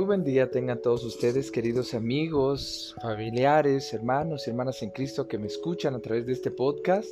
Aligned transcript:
Muy 0.00 0.06
buen 0.06 0.24
día 0.24 0.50
tengan 0.50 0.80
todos 0.80 1.04
ustedes, 1.04 1.50
queridos 1.50 1.92
amigos, 1.92 2.96
familiares, 3.02 3.92
hermanos 3.92 4.46
y 4.46 4.50
hermanas 4.50 4.82
en 4.82 4.88
Cristo 4.92 5.28
que 5.28 5.36
me 5.36 5.46
escuchan 5.46 5.94
a 5.94 6.00
través 6.00 6.24
de 6.24 6.32
este 6.32 6.50
podcast. 6.50 7.06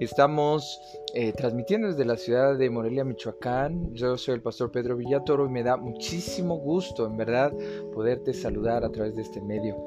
Estamos 0.00 0.78
eh, 1.14 1.32
transmitiendo 1.32 1.88
desde 1.88 2.04
la 2.04 2.18
ciudad 2.18 2.58
de 2.58 2.68
Morelia, 2.68 3.04
Michoacán. 3.04 3.94
Yo 3.94 4.18
soy 4.18 4.34
el 4.34 4.42
pastor 4.42 4.70
Pedro 4.70 4.98
Villatoro 4.98 5.46
y 5.46 5.48
me 5.48 5.62
da 5.62 5.78
muchísimo 5.78 6.58
gusto, 6.58 7.06
en 7.06 7.16
verdad, 7.16 7.54
poderte 7.94 8.34
saludar 8.34 8.84
a 8.84 8.92
través 8.92 9.16
de 9.16 9.22
este 9.22 9.40
medio. 9.40 9.78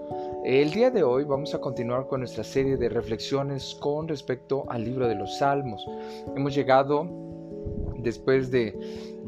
El 0.44 0.72
día 0.72 0.90
de 0.90 1.04
hoy 1.04 1.26
vamos 1.26 1.54
a 1.54 1.62
continuar 1.62 2.08
con 2.08 2.22
nuestra 2.22 2.44
serie 2.44 2.78
de 2.78 2.90
reflexiones 2.90 3.78
con 3.80 4.08
respecto 4.08 4.66
al 4.70 4.84
libro 4.84 5.08
de 5.08 5.14
los 5.14 5.38
Salmos. 5.38 5.86
Hemos 6.36 6.56
llegado 6.56 7.08
después 8.00 8.52
de, 8.52 8.76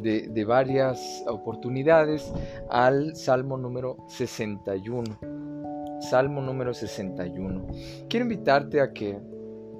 de, 0.05 0.45
varias 0.45 1.23
oportunidades 1.27 2.32
al 2.70 3.16
Salmo 3.16 3.58
número 3.58 3.98
61. 4.08 5.04
Salmo 6.00 6.41
número 6.41 6.73
61. 6.73 7.68
Quiero 8.08 8.26
invitarte 8.26 8.82
a 8.82 8.94
que 8.94 9.18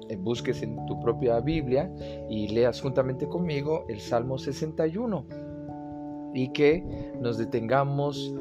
eh, 0.08 0.16
busques 0.16 0.62
en 0.62 0.84
tu 0.86 0.98
propia 1.00 1.38
Biblia 1.40 1.90
y 2.28 2.48
leas 2.48 2.80
juntamente 2.80 3.28
conmigo 3.28 3.84
el 3.88 4.00
Salmo 4.00 4.36
61 4.36 5.26
y 6.34 6.52
que 6.52 6.84
nos 7.20 7.38
detengamos 7.38 8.34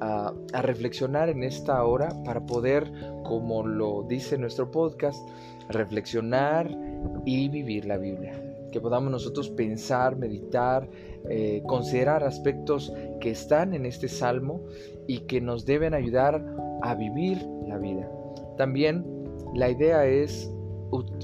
a, 0.00 0.32
a, 0.52 0.62
reflexionar 0.62 1.28
en 1.28 1.42
esta 1.42 1.82
hora 1.84 2.08
para 2.24 2.46
poder, 2.46 2.90
como 3.24 3.66
lo 3.66 4.04
dice 4.04 4.38
nuestro 4.38 4.70
podcast, 4.70 5.28
reflexionar 5.68 6.70
y 7.24 7.48
vivir 7.48 7.84
la 7.84 7.98
Biblia 7.98 8.41
que 8.72 8.80
podamos 8.80 9.12
nosotros 9.12 9.50
pensar, 9.50 10.16
meditar, 10.16 10.88
eh, 11.28 11.62
considerar 11.66 12.24
aspectos 12.24 12.92
que 13.20 13.30
están 13.30 13.74
en 13.74 13.86
este 13.86 14.08
salmo 14.08 14.64
y 15.06 15.20
que 15.20 15.40
nos 15.40 15.64
deben 15.64 15.94
ayudar 15.94 16.44
a 16.82 16.94
vivir 16.96 17.46
la 17.68 17.78
vida. 17.78 18.10
También 18.56 19.04
la 19.54 19.70
idea 19.70 20.04
es 20.06 20.50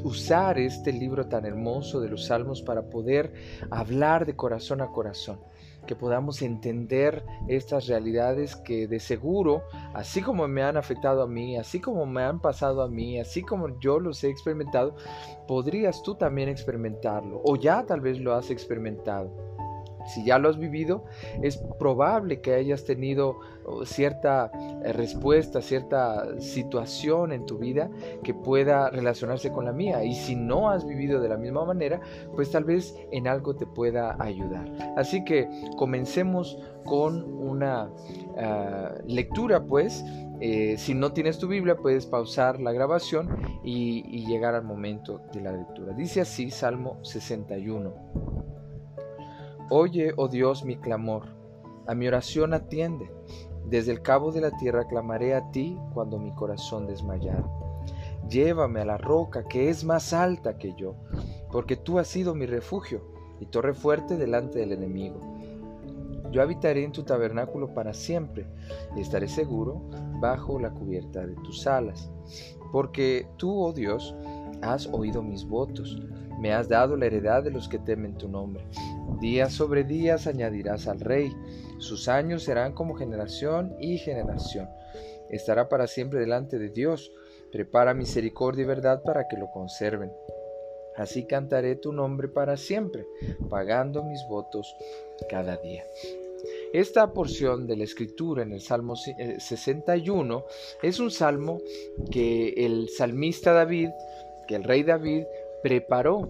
usar 0.04 0.58
este 0.58 0.92
libro 0.92 1.26
tan 1.26 1.44
hermoso 1.44 2.00
de 2.00 2.08
los 2.08 2.26
salmos 2.26 2.62
para 2.62 2.88
poder 2.88 3.32
hablar 3.70 4.24
de 4.24 4.36
corazón 4.36 4.80
a 4.80 4.92
corazón 4.92 5.40
que 5.88 5.96
podamos 5.96 6.42
entender 6.42 7.24
estas 7.48 7.88
realidades 7.88 8.54
que 8.54 8.86
de 8.86 9.00
seguro, 9.00 9.64
así 9.94 10.22
como 10.22 10.46
me 10.46 10.62
han 10.62 10.76
afectado 10.76 11.22
a 11.22 11.26
mí, 11.26 11.56
así 11.56 11.80
como 11.80 12.06
me 12.06 12.22
han 12.22 12.40
pasado 12.40 12.82
a 12.82 12.88
mí, 12.88 13.18
así 13.18 13.42
como 13.42 13.80
yo 13.80 13.98
los 13.98 14.22
he 14.22 14.28
experimentado, 14.28 14.94
podrías 15.48 16.02
tú 16.04 16.14
también 16.14 16.48
experimentarlo 16.48 17.40
o 17.42 17.56
ya 17.56 17.84
tal 17.86 18.00
vez 18.00 18.20
lo 18.20 18.34
has 18.34 18.50
experimentado. 18.50 19.57
Si 20.14 20.24
ya 20.24 20.38
lo 20.38 20.48
has 20.48 20.58
vivido, 20.58 21.04
es 21.42 21.58
probable 21.78 22.40
que 22.40 22.54
hayas 22.54 22.84
tenido 22.84 23.40
oh, 23.64 23.84
cierta 23.84 24.50
eh, 24.84 24.92
respuesta, 24.92 25.60
cierta 25.60 26.40
situación 26.40 27.32
en 27.32 27.46
tu 27.46 27.58
vida 27.58 27.90
que 28.22 28.34
pueda 28.34 28.90
relacionarse 28.90 29.52
con 29.52 29.64
la 29.64 29.72
mía. 29.72 30.04
Y 30.04 30.14
si 30.14 30.34
no 30.36 30.70
has 30.70 30.86
vivido 30.86 31.20
de 31.20 31.28
la 31.28 31.36
misma 31.36 31.64
manera, 31.64 32.00
pues 32.34 32.50
tal 32.50 32.64
vez 32.64 32.94
en 33.12 33.28
algo 33.28 33.54
te 33.56 33.66
pueda 33.66 34.16
ayudar. 34.18 34.70
Así 34.96 35.24
que 35.24 35.48
comencemos 35.76 36.58
con 36.84 37.22
una 37.34 37.90
ah, 38.36 38.94
lectura, 39.06 39.64
pues. 39.64 40.04
Eh, 40.40 40.76
si 40.78 40.94
no 40.94 41.12
tienes 41.12 41.38
tu 41.38 41.48
Biblia, 41.48 41.76
puedes 41.76 42.06
pausar 42.06 42.60
la 42.60 42.70
grabación 42.72 43.28
y, 43.64 44.04
y 44.06 44.24
llegar 44.26 44.54
al 44.54 44.62
momento 44.62 45.20
de 45.32 45.40
la 45.40 45.52
lectura. 45.52 45.92
Dice 45.94 46.20
así 46.20 46.50
Salmo 46.50 46.98
61. 47.02 48.37
Oye, 49.70 50.14
oh 50.16 50.28
Dios, 50.28 50.64
mi 50.64 50.76
clamor, 50.76 51.24
a 51.86 51.94
mi 51.94 52.08
oración 52.08 52.54
atiende. 52.54 53.10
Desde 53.66 53.92
el 53.92 54.00
cabo 54.00 54.32
de 54.32 54.40
la 54.40 54.50
tierra 54.56 54.88
clamaré 54.88 55.34
a 55.34 55.50
ti 55.50 55.76
cuando 55.92 56.18
mi 56.18 56.34
corazón 56.34 56.86
desmayara. 56.86 57.44
Llévame 58.30 58.80
a 58.80 58.86
la 58.86 58.96
roca 58.96 59.44
que 59.44 59.68
es 59.68 59.84
más 59.84 60.14
alta 60.14 60.56
que 60.56 60.72
yo, 60.74 60.94
porque 61.52 61.76
tú 61.76 61.98
has 61.98 62.08
sido 62.08 62.34
mi 62.34 62.46
refugio 62.46 63.02
y 63.40 63.46
torre 63.46 63.74
fuerte 63.74 64.16
delante 64.16 64.58
del 64.58 64.72
enemigo. 64.72 65.20
Yo 66.30 66.40
habitaré 66.40 66.84
en 66.84 66.92
tu 66.92 67.02
tabernáculo 67.02 67.74
para 67.74 67.92
siempre 67.92 68.46
y 68.96 69.00
estaré 69.02 69.28
seguro 69.28 69.82
bajo 70.18 70.58
la 70.58 70.70
cubierta 70.70 71.26
de 71.26 71.34
tus 71.34 71.66
alas, 71.66 72.10
porque 72.72 73.26
tú, 73.36 73.64
oh 73.64 73.74
Dios, 73.74 74.14
has 74.62 74.86
oído 74.86 75.22
mis 75.22 75.46
votos, 75.46 76.00
me 76.40 76.54
has 76.54 76.70
dado 76.70 76.96
la 76.96 77.04
heredad 77.04 77.42
de 77.42 77.50
los 77.50 77.68
que 77.68 77.78
temen 77.78 78.16
tu 78.16 78.28
nombre. 78.28 78.64
Día 79.20 79.50
sobre 79.50 79.82
días 79.82 80.28
añadirás 80.28 80.86
al 80.86 81.00
rey, 81.00 81.32
sus 81.78 82.08
años 82.08 82.44
serán 82.44 82.72
como 82.72 82.94
generación 82.94 83.74
y 83.80 83.98
generación. 83.98 84.68
Estará 85.28 85.68
para 85.68 85.88
siempre 85.88 86.20
delante 86.20 86.58
de 86.58 86.68
Dios, 86.68 87.12
prepara 87.50 87.94
misericordia 87.94 88.62
y 88.62 88.66
verdad 88.66 89.02
para 89.02 89.26
que 89.26 89.36
lo 89.36 89.50
conserven. 89.50 90.12
Así 90.96 91.26
cantaré 91.26 91.76
tu 91.76 91.92
nombre 91.92 92.28
para 92.28 92.56
siempre, 92.56 93.06
pagando 93.48 94.04
mis 94.04 94.20
votos 94.28 94.76
cada 95.28 95.56
día. 95.56 95.84
Esta 96.72 97.12
porción 97.12 97.66
de 97.66 97.76
la 97.76 97.84
escritura 97.84 98.42
en 98.42 98.52
el 98.52 98.60
Salmo 98.60 98.94
61 98.94 100.38
eh, 100.38 100.42
es 100.82 101.00
un 101.00 101.10
salmo 101.10 101.60
que 102.12 102.50
el 102.56 102.88
salmista 102.88 103.52
David, 103.52 103.90
que 104.46 104.54
el 104.54 104.64
rey 104.64 104.84
David 104.84 105.24
preparó 105.62 106.28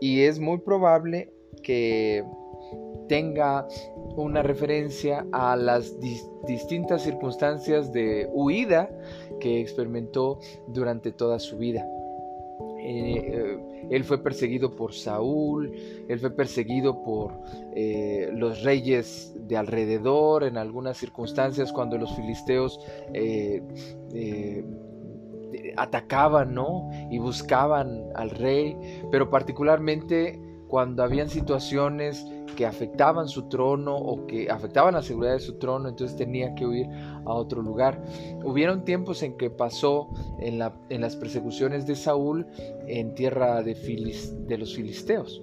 y 0.00 0.22
es 0.22 0.38
muy 0.38 0.58
probable 0.58 1.30
que 1.62 2.24
tenga 3.08 3.66
una 4.16 4.42
referencia 4.42 5.26
a 5.32 5.56
las 5.56 5.92
distintas 6.46 7.02
circunstancias 7.02 7.92
de 7.92 8.28
huida 8.32 8.90
que 9.40 9.60
experimentó 9.60 10.38
durante 10.68 11.12
toda 11.12 11.38
su 11.38 11.58
vida. 11.58 11.86
Eh, 12.84 13.32
eh, 13.32 13.88
él 13.90 14.04
fue 14.04 14.22
perseguido 14.22 14.74
por 14.74 14.92
Saúl, 14.92 15.72
él 16.08 16.18
fue 16.18 16.30
perseguido 16.30 17.02
por 17.04 17.32
eh, 17.76 18.30
los 18.32 18.62
reyes 18.62 19.32
de 19.46 19.56
alrededor 19.56 20.42
en 20.42 20.56
algunas 20.56 20.96
circunstancias 20.96 21.72
cuando 21.72 21.96
los 21.98 22.14
filisteos 22.16 22.80
atacaban, 25.76 26.54
¿no? 26.54 26.90
Y 27.10 27.18
buscaban 27.18 28.04
al 28.14 28.30
rey, 28.30 28.76
pero 29.10 29.30
particularmente 29.30 30.40
cuando 30.72 31.02
habían 31.02 31.28
situaciones 31.28 32.26
que 32.56 32.64
afectaban 32.64 33.28
su 33.28 33.42
trono 33.50 33.94
o 33.94 34.26
que 34.26 34.48
afectaban 34.48 34.94
la 34.94 35.02
seguridad 35.02 35.34
de 35.34 35.40
su 35.40 35.58
trono, 35.58 35.86
entonces 35.86 36.16
tenía 36.16 36.54
que 36.54 36.64
huir 36.64 36.86
a 37.26 37.34
otro 37.34 37.60
lugar. 37.60 38.02
Hubieron 38.42 38.82
tiempos 38.82 39.22
en 39.22 39.36
que 39.36 39.50
pasó 39.50 40.08
en, 40.40 40.58
las 40.58 41.16
persecuciones 41.16 41.86
de 41.86 41.94
Saúl 41.94 42.46
en 42.86 43.14
tierra 43.14 43.62
de, 43.62 43.74
los 44.56 44.74
filisteos, 44.74 45.42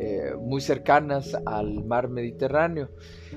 eh, 0.00 0.34
muy 0.40 0.60
cercanas 0.60 1.36
al 1.46 1.84
mar 1.84 2.08
Mediterráneo. 2.08 2.88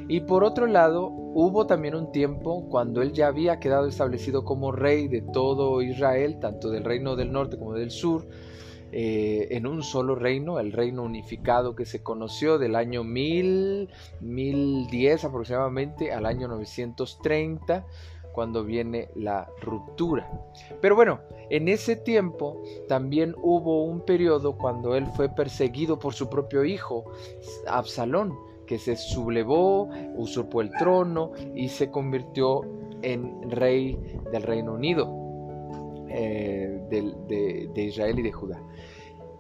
Y 0.08 0.22
por 0.22 0.44
otro 0.44 0.66
lado, 0.66 1.10
hubo 1.10 1.68
también 1.68 1.94
un 1.94 2.12
tiempo 2.12 2.68
cuando 2.70 3.04
él 3.04 3.14
ya 3.14 3.28
había 3.28 3.60
quedado 3.60 3.86
establecido 3.86 4.46
como 4.46 4.72
rey 4.72 5.08
de 5.08 5.22
todo 5.22 5.84
Israel, 5.84 6.40
tanto 6.40 6.72
del 6.72 6.84
reino 6.84 7.16
del 7.16 7.32
norte 7.32 7.60
como 7.60 7.74
del 7.74 7.92
sur, 7.92 8.28
eh, 8.98 9.50
en 9.52 9.68
un 9.68 9.84
solo 9.84 10.16
reino, 10.16 10.58
el 10.58 10.72
reino 10.72 11.04
unificado 11.04 11.76
que 11.76 11.86
se 11.86 12.02
conoció 12.02 12.58
del 12.58 12.78
año 12.78 13.04
1000, 13.04 13.90
1010 14.22 15.26
aproximadamente 15.26 16.14
al 16.14 16.26
año 16.26 16.48
930 16.48 17.86
cuando 18.32 18.64
viene 18.64 19.10
la 19.14 19.50
ruptura. 19.60 20.32
Pero 20.80 20.96
bueno, 20.96 21.20
en 21.50 21.68
ese 21.68 21.98
tiempo 21.98 22.64
también 22.88 23.36
hubo 23.44 23.84
un 23.84 24.00
periodo 24.06 24.58
cuando 24.58 24.96
él 24.96 25.08
fue 25.08 25.28
perseguido 25.28 26.00
por 26.00 26.14
su 26.14 26.30
propio 26.30 26.64
hijo, 26.64 27.04
Absalón, 27.68 28.34
que 28.66 28.78
se 28.78 28.96
sublevó, 28.96 29.90
usurpó 30.16 30.62
el 30.62 30.72
trono 30.72 31.34
y 31.54 31.68
se 31.68 31.92
convirtió 31.92 32.62
en 33.02 33.52
rey 33.52 34.00
del 34.32 34.44
Reino 34.44 34.72
Unido. 34.72 35.26
Eh, 36.18 36.80
de, 36.90 37.84
Israel 37.84 38.20
y 38.20 38.22
de 38.22 38.32
Judá. 38.32 38.62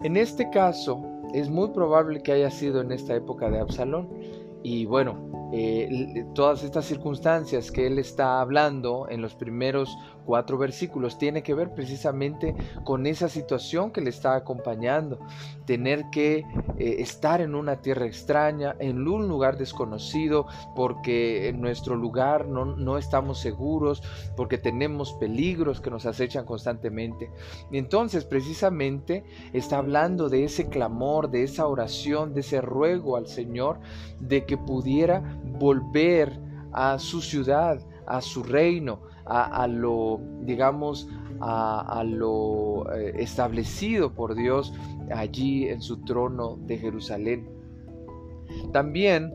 En 0.03 0.18
este 0.18 0.50
caso, 0.50 1.01
es 1.33 1.50
muy 1.50 1.69
probable 1.69 2.21
que 2.21 2.31
haya 2.31 2.51
sido 2.51 2.81
en 2.81 2.92
esta 2.92 3.15
época 3.15 3.50
de 3.50 3.59
Absalón. 3.59 4.09
Y 4.63 4.86
bueno, 4.86 5.44
eh, 5.53 6.25
todas 6.33 6.63
estas 6.63 6.86
circunstancias 6.86 7.71
que 7.71 7.88
él 7.88 8.00
está 8.00 8.42
hablando 8.42 9.07
en 9.09 9.21
los 9.21 9.36
primeros 9.36 9.95
cuatro 10.25 10.57
versículos 10.57 11.18
tiene 11.18 11.44
que 11.44 11.53
ver 11.53 11.74
precisamente 11.74 12.56
con 12.83 13.06
esa 13.06 13.30
situación 13.30 13.92
que 13.92 14.01
le 14.01 14.09
está 14.09 14.36
acompañando, 14.36 15.19
tener 15.65 16.09
que 16.12 16.39
eh, 16.77 16.95
estar 17.00 17.42
en 17.42 17.56
una 17.56 17.81
tierra 17.81 18.06
extraña, 18.06 18.75
en 18.80 19.07
un 19.07 19.27
lugar 19.27 19.57
desconocido, 19.57 20.47
porque 20.75 21.48
en 21.48 21.62
nuestro 21.62 21.95
lugar 21.95 22.48
no, 22.48 22.65
no 22.65 22.98
estamos 22.98 23.39
seguros, 23.39 24.01
porque 24.36 24.57
tenemos 24.57 25.13
peligros 25.13 25.80
que 25.80 25.91
nos 25.91 26.06
acechan 26.06 26.45
constantemente. 26.45 27.30
Y 27.71 27.77
entonces 27.77 28.25
precisamente 28.25 29.24
está 29.53 29.77
hablando 29.77 30.30
de 30.30 30.44
ese 30.44 30.68
clamor, 30.68 31.30
de 31.30 31.44
esa 31.44 31.68
oración, 31.68 32.33
de 32.33 32.41
ese 32.41 32.62
ruego 32.62 33.15
al 33.15 33.27
Señor, 33.27 33.80
de 34.19 34.45
que 34.45 34.57
pudiera 34.57 35.34
volver 35.57 36.39
a 36.71 36.99
su 36.99 37.21
ciudad, 37.21 37.79
a 38.05 38.21
su 38.21 38.43
reino, 38.43 39.01
a, 39.25 39.65
lo, 39.67 40.19
digamos, 40.41 41.07
a, 41.39 42.03
lo 42.05 42.91
eh, 42.93 43.13
establecido 43.17 44.13
por 44.13 44.35
Dios 44.35 44.73
allí 45.13 45.67
en 45.67 45.81
su 45.81 45.97
trono 46.03 46.57
de 46.65 46.77
Jerusalén. 46.77 47.49
También 48.71 49.33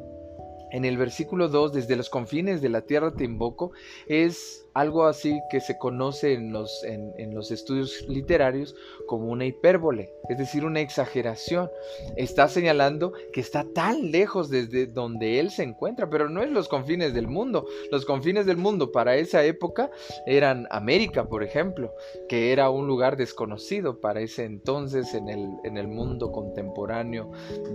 en 0.70 0.85
el 0.85 0.97
versículo 0.97 1.49
2, 1.49 1.73
desde 1.73 1.97
los 1.97 2.08
confines 2.08 2.62
de 2.62 2.69
la 2.69 2.82
tierra 2.82 3.12
te 3.12 3.25
invoco, 3.25 3.73
es 4.06 4.69
algo 4.75 5.05
así 5.05 5.40
que 5.50 5.61
se 5.61 5.78
conoce 5.78 6.34
en 6.34 6.52
los, 6.52 6.84
en, 6.84 7.34
los 7.34 7.50
estudios 7.50 8.05
literarios 8.08 8.75
como 9.06 9.28
una 9.28 9.46
hipérbole, 9.46 10.12
es 10.28 10.38
decir, 10.38 10.64
una 10.64 10.81
exageración. 10.81 11.70
Está 12.17 12.49
señalando 12.49 13.12
que 13.32 13.40
está 13.40 13.64
tan 13.75 14.11
lejos 14.11 14.50
desde 14.50 14.87
donde 14.87 15.40
él 15.40 15.50
se 15.50 15.62
encuentra, 15.62 16.08
pero 16.08 16.28
no 16.28 16.43
es 16.43 16.50
los 16.50 16.69
confines 16.69 17.14
del 17.14 17.28
mundo. 17.28 17.67
Los 17.90 18.05
confines 18.05 18.46
del 18.46 18.56
mundo 18.56 18.93
para 18.93 19.17
esa 19.17 19.44
época 19.44 19.90
eran 20.26 20.67
América, 20.70 21.28
por 21.28 21.43
ejemplo, 21.43 21.93
que 22.28 22.52
era 22.52 22.70
un 22.70 22.87
lugar 22.87 23.17
desconocido 23.17 24.00
para 24.00 24.20
ese 24.20 24.44
entonces 24.44 25.14
en 25.14 25.28
el, 25.28 25.49
en 25.64 25.76
el 25.76 25.88
mundo 25.88 26.32
contemporáneo 26.32 27.31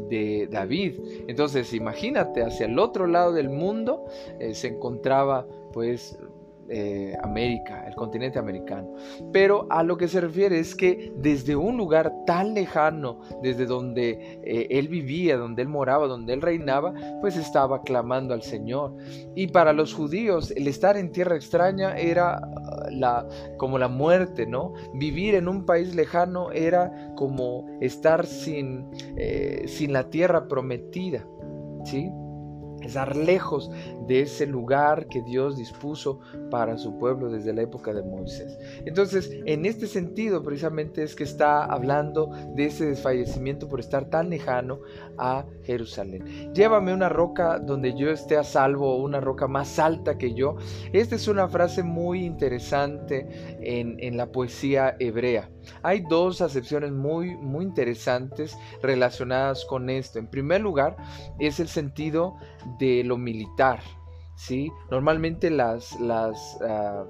de 0.10 0.48
David. 0.50 1.00
Entonces, 1.28 1.74
imagínate, 1.74 2.44
hacia 2.44 2.66
el 2.66 2.80
otro 2.80 3.08
lado 3.08 3.34
del 3.34 3.50
mundo 3.50 4.06
eh, 4.40 4.54
se 4.54 4.68
encontraba 4.68 5.48
pues 5.74 6.18
eh, 6.70 7.16
América, 7.22 7.86
el 7.88 7.96
continente 7.96 8.40
americano. 8.40 8.96
Pero 9.32 9.68
a 9.70 9.84
lo 9.84 9.98
que 9.98 10.08
se 10.08 10.22
refiere 10.22 10.60
es 10.60 10.76
que 10.76 11.14
desde 11.18 11.56
un 11.56 11.78
lugar 11.78 12.12
tan 12.26 12.54
lejano, 12.54 13.22
desde 13.44 13.66
donde 13.66 14.40
eh, 14.44 14.68
él 14.72 14.88
vivía, 14.88 15.38
donde 15.38 15.62
él 15.62 15.68
moraba, 15.68 16.08
donde 16.08 16.34
él 16.34 16.42
reinaba, 16.42 16.94
pues 17.22 17.38
estaba 17.38 17.82
clamando 17.84 18.34
al 18.34 18.42
Señor. 18.42 18.96
Y 19.36 19.48
para 19.48 19.74
los 19.74 19.94
judíos 19.94 20.52
el 20.52 20.68
estar 20.68 20.98
en 20.98 21.12
tierra 21.12 21.36
extraña 21.36 21.98
era 21.98 22.38
ah, 22.38 22.88
la, 22.90 23.28
como 23.58 23.78
la 23.78 23.88
muerte, 23.88 24.46
¿no? 24.48 24.74
Vivir 24.94 25.36
en 25.36 25.48
un 25.48 25.66
país 25.66 25.94
lejano 25.96 26.52
era 26.52 27.14
como 27.16 27.68
estar 27.82 28.26
sin, 28.26 28.90
eh, 29.18 29.66
sin 29.68 29.94
la 29.94 30.10
tierra 30.10 30.48
prometida, 30.48 31.28
¿sí? 31.84 32.10
estar 32.86 33.16
lejos 33.16 33.72
de 34.08 34.22
ese 34.22 34.46
lugar 34.46 35.08
que 35.08 35.22
Dios 35.22 35.58
dispuso 35.58 36.20
para 36.50 36.78
su 36.78 36.98
pueblo 36.98 37.30
desde 37.30 37.54
la 37.54 37.62
época 37.62 37.94
de 37.94 38.04
Moisés. 38.04 38.58
Entonces, 38.86 39.30
en 39.46 39.66
este 39.66 39.88
sentido, 39.88 40.44
precisamente 40.44 41.04
es 41.04 41.16
que 41.16 41.24
está 41.24 41.66
hablando 41.66 42.30
de 42.56 42.66
ese 42.66 42.86
desfallecimiento 42.86 43.68
por 43.68 43.80
estar 43.80 44.06
tan 44.10 44.30
lejano 44.30 44.80
a 45.18 45.46
Jerusalén. 45.64 46.54
Llévame 46.54 46.94
una 46.94 47.10
roca 47.10 47.60
donde 47.60 47.96
yo 47.96 48.10
esté 48.10 48.38
a 48.38 48.44
salvo, 48.44 48.98
una 48.98 49.20
roca 49.20 49.48
más 49.48 49.80
alta 49.80 50.18
que 50.18 50.34
yo. 50.34 50.58
Esta 50.94 51.16
es 51.16 51.28
una 51.28 51.48
frase 51.48 51.84
muy 51.84 52.26
interesante 52.26 53.28
en, 53.62 53.98
en 54.00 54.18
la 54.18 54.32
poesía 54.32 54.96
hebrea. 55.00 55.50
Hay 55.82 56.02
dos 56.02 56.42
acepciones 56.42 56.92
muy, 56.92 57.36
muy 57.38 57.66
interesantes 57.66 58.58
relacionadas 58.82 59.66
con 59.66 59.90
esto. 59.90 60.20
En 60.20 60.28
primer 60.28 60.62
lugar, 60.62 60.96
es 61.40 61.60
el 61.60 61.68
sentido 61.68 62.36
de 62.80 63.04
lo 63.04 63.18
militar. 63.18 63.80
¿Sí? 64.36 64.72
Normalmente 64.92 65.50
las, 65.50 66.00
las, 66.00 66.58
ah, 66.62 67.06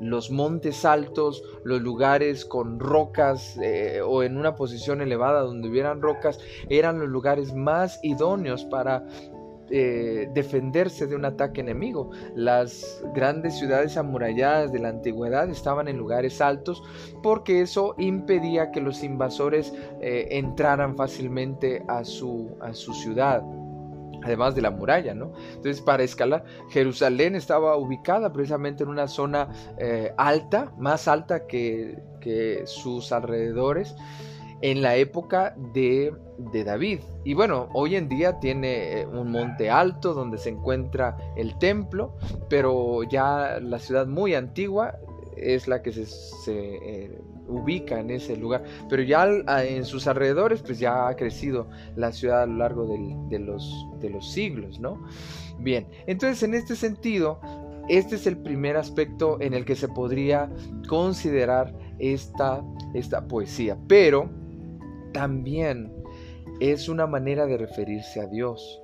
los 0.00 0.30
montes 0.30 0.84
altos, 0.84 1.42
los 1.64 1.80
lugares 1.80 2.44
con 2.44 2.78
rocas 2.78 3.58
eh, 3.62 4.00
o 4.04 4.22
en 4.22 4.36
una 4.36 4.54
posición 4.54 5.00
elevada 5.00 5.40
donde 5.40 5.68
hubieran 5.68 6.00
rocas, 6.00 6.38
eran 6.68 7.00
los 7.00 7.08
lugares 7.08 7.54
más 7.54 7.98
idóneos 8.02 8.64
para 8.64 9.04
eh, 9.70 10.30
defenderse 10.32 11.06
de 11.06 11.16
un 11.16 11.24
ataque 11.24 11.60
enemigo. 11.60 12.10
Las 12.34 13.02
grandes 13.14 13.58
ciudades 13.58 13.96
amuralladas 13.96 14.72
de 14.72 14.78
la 14.78 14.88
antigüedad 14.88 15.50
estaban 15.50 15.88
en 15.88 15.98
lugares 15.98 16.40
altos 16.40 16.82
porque 17.22 17.60
eso 17.60 17.94
impedía 17.98 18.70
que 18.70 18.80
los 18.80 19.02
invasores 19.02 19.74
eh, 20.00 20.28
entraran 20.30 20.96
fácilmente 20.96 21.82
a 21.88 22.04
su, 22.04 22.56
a 22.60 22.72
su 22.72 22.94
ciudad 22.94 23.42
además 24.28 24.54
de 24.54 24.62
la 24.62 24.70
muralla, 24.70 25.14
¿no? 25.14 25.32
Entonces, 25.48 25.80
para 25.80 26.02
escalar, 26.02 26.44
Jerusalén 26.70 27.34
estaba 27.34 27.76
ubicada 27.76 28.32
precisamente 28.32 28.84
en 28.84 28.90
una 28.90 29.08
zona 29.08 29.48
eh, 29.78 30.12
alta, 30.16 30.72
más 30.78 31.08
alta 31.08 31.46
que, 31.46 31.98
sus 32.66 33.10
alrededores, 33.10 33.96
en 34.60 34.82
la 34.82 34.96
época 34.96 35.54
de, 35.72 36.12
David. 36.52 37.00
Y 37.24 37.32
bueno, 37.32 37.70
hoy 37.72 37.96
en 37.96 38.08
día 38.10 38.38
tiene 38.38 39.00
eh, 39.00 39.06
un 39.06 39.30
monte 39.32 39.70
alto 39.70 40.12
donde 40.12 40.36
se 40.36 40.50
encuentra 40.50 41.16
el 41.36 41.56
templo, 41.58 42.16
pero 42.50 43.02
ya 43.04 43.60
la 43.62 43.78
ciudad 43.78 44.06
muy 44.06 44.34
antigua 44.34 44.98
es 45.36 45.68
la 45.68 45.80
que 45.80 45.92
se, 45.92 46.04
eh, 46.54 47.18
ubica 47.48 47.98
en 47.98 48.10
ese 48.10 48.36
lugar. 48.36 48.62
Pero 48.88 49.02
ya 49.02 49.26
en 49.62 49.84
sus 49.84 50.06
alrededores, 50.06 50.62
pues 50.62 50.78
ya 50.78 51.08
ha 51.08 51.16
crecido 51.16 51.68
la 51.96 52.12
ciudad 52.12 52.42
a 52.42 52.46
lo 52.46 52.56
largo 52.56 52.86
de, 52.86 53.38
los, 53.38 54.32
siglos, 54.32 54.78
¿no? 54.78 55.02
Bien, 55.58 55.86
entonces 56.06 56.42
en 56.42 56.54
este 56.54 56.76
sentido, 56.76 57.40
este 57.88 58.16
es 58.16 58.26
el 58.26 58.36
primer 58.36 58.76
aspecto 58.76 59.40
en 59.40 59.54
el 59.54 59.64
que 59.64 59.74
se 59.74 59.88
podría 59.88 60.50
considerar 60.88 61.74
esta 61.98 62.62
poesía. 63.28 63.76
Pero 63.88 64.30
también 65.12 65.92
es 66.60 66.88
una 66.88 67.06
manera 67.06 67.46
de 67.46 67.56
referirse 67.56 68.20
a 68.20 68.26
Dios. 68.26 68.80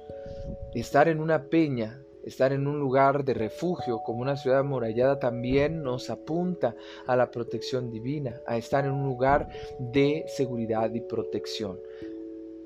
Estar 0.75 1.09
en 1.09 1.21
una 1.21 1.45
peña, 1.45 2.04
estar 2.25 2.53
en 2.53 2.67
un 2.67 2.79
lugar 2.79 3.25
de 3.25 3.35
refugio 3.35 4.01
como 4.05 4.23
una 4.23 4.37
ciudad 4.37 4.61
amurallada 4.61 5.19
también 5.19 5.83
nos 5.83 6.11
apunta 6.11 6.75
a 7.07 7.17
la 7.17 7.31
protección 7.31 7.91
divina, 7.91 8.41
a 8.47 8.57
estar 8.57 8.85
en 8.85 8.93
un 8.93 9.05
lugar 9.05 9.49
de 9.79 10.25
seguridad 10.29 10.93
y 10.95 11.01
protección. 11.01 11.79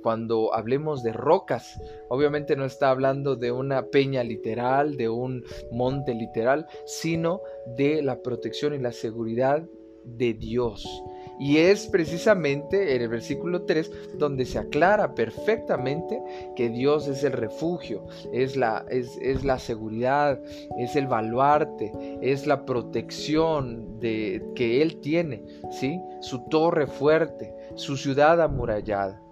Cuando 0.03 0.55
hablemos 0.55 1.03
de 1.03 1.13
rocas, 1.13 1.81
obviamente 2.09 2.55
no 2.55 2.65
está 2.65 2.91
hablando 2.91 3.35
de 3.35 3.51
una 3.51 3.87
peña 3.87 4.23
literal, 4.23 4.97
de 4.97 5.09
un 5.09 5.45
monte 5.73 6.15
literal, 6.15 6.67
sino 6.87 7.41
de 7.77 8.03
la 8.03 8.23
protección 8.23 8.75
y 8.75 8.79
la 8.79 8.93
seguridad 8.93 9.65
de 10.05 10.35
Dios. 10.35 10.87
Y 11.39 11.59
es 11.59 11.87
precisamente 11.87 12.97
en 12.97 13.03
el 13.03 13.09
versículo 13.09 13.63
3 13.63 13.91
donde 14.19 14.45
se 14.45 14.59
aclara 14.59 15.15
perfectamente 15.15 16.21
que 16.57 16.69
Dios 16.69 17.07
es 17.09 17.23
el 17.25 17.33
refugio, 17.33 18.05
es 18.33 18.57
la, 18.57 18.85
es, 18.91 19.45
la 19.45 19.59
seguridad, 19.59 20.41
es 20.79 20.97
el 20.97 21.07
baluarte, 21.07 21.93
es 22.23 22.47
la 22.47 22.65
protección 22.65 24.01
de, 24.01 24.43
que 24.55 24.83
Él 24.83 25.01
tiene, 25.01 25.45
¿sí? 25.71 26.01
su 26.21 26.41
torre 26.49 26.87
fuerte, 26.87 27.55
su 27.75 27.97
ciudad 27.97 28.41
amurallada. 28.41 29.23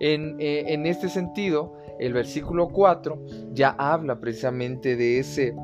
En, 0.00 0.36
eh, 0.40 0.64
en 0.68 0.86
este 0.86 1.08
sentido, 1.08 1.74
el 1.98 2.12
versículo 2.12 2.68
4 2.68 3.18
ya 3.52 3.70
habla 3.78 4.18
precisamente 4.18 4.96
de 4.96 5.18
ese 5.20 5.54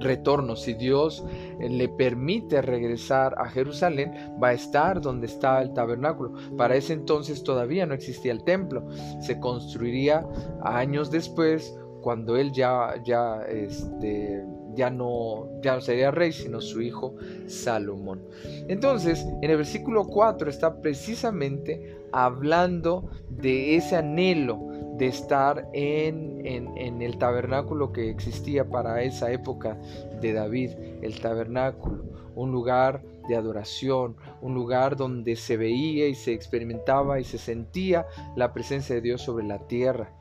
retorno, 0.00 0.56
si 0.56 0.74
Dios 0.74 1.24
eh, 1.60 1.68
le 1.68 1.88
permite 1.88 2.62
regresar 2.62 3.34
a 3.38 3.48
Jerusalén, 3.48 4.12
va 4.42 4.48
a 4.48 4.52
estar 4.54 5.00
donde 5.00 5.26
está 5.26 5.62
el 5.62 5.72
tabernáculo. 5.72 6.32
Para 6.56 6.76
ese 6.76 6.92
entonces 6.92 7.42
todavía 7.42 7.86
no 7.86 7.94
existía 7.94 8.32
el 8.32 8.42
templo. 8.44 8.86
Se 9.20 9.38
construiría 9.38 10.26
años 10.62 11.10
después, 11.10 11.74
cuando 12.00 12.36
él 12.36 12.52
ya, 12.52 12.94
ya, 13.04 13.42
este, 13.42 14.42
ya 14.74 14.90
no, 14.90 15.48
ya 15.62 15.74
no 15.74 15.80
sería 15.80 16.10
rey, 16.10 16.32
sino 16.32 16.60
su 16.60 16.80
hijo 16.80 17.14
Salomón. 17.46 18.22
Entonces, 18.68 19.26
en 19.42 19.50
el 19.50 19.58
versículo 19.58 20.06
4 20.06 20.48
está 20.48 20.80
precisamente 20.80 21.98
hablando 22.12 23.10
de 23.28 23.76
ese 23.76 23.96
anhelo 23.96 24.69
de 25.00 25.06
estar 25.06 25.66
en, 25.72 26.46
en, 26.46 27.00
el 27.00 27.16
tabernáculo 27.16 27.90
que 27.90 28.10
existía 28.10 28.68
para 28.68 29.02
esa 29.02 29.32
época 29.32 29.80
de 30.20 30.34
David, 30.34 30.72
el 31.00 31.18
tabernáculo, 31.22 32.04
un 32.34 32.52
lugar 32.52 33.02
de 33.26 33.34
adoración, 33.34 34.18
un 34.42 34.52
lugar 34.52 34.96
donde 34.96 35.36
se 35.36 35.56
veía 35.56 36.06
y 36.06 36.14
se 36.14 36.34
experimentaba 36.34 37.18
y 37.18 37.24
se 37.24 37.38
sentía 37.38 38.06
la 38.36 38.52
presencia 38.52 38.94
de 38.94 39.00
Dios 39.00 39.22
sobre 39.22 39.46
la 39.46 39.66
tierra. 39.66 40.12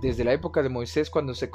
desde 0.00 0.22
la 0.22 0.32
época 0.32 0.62
de 0.62 0.68
Moisés 0.68 1.10
cuando 1.10 1.34
se 1.34 1.50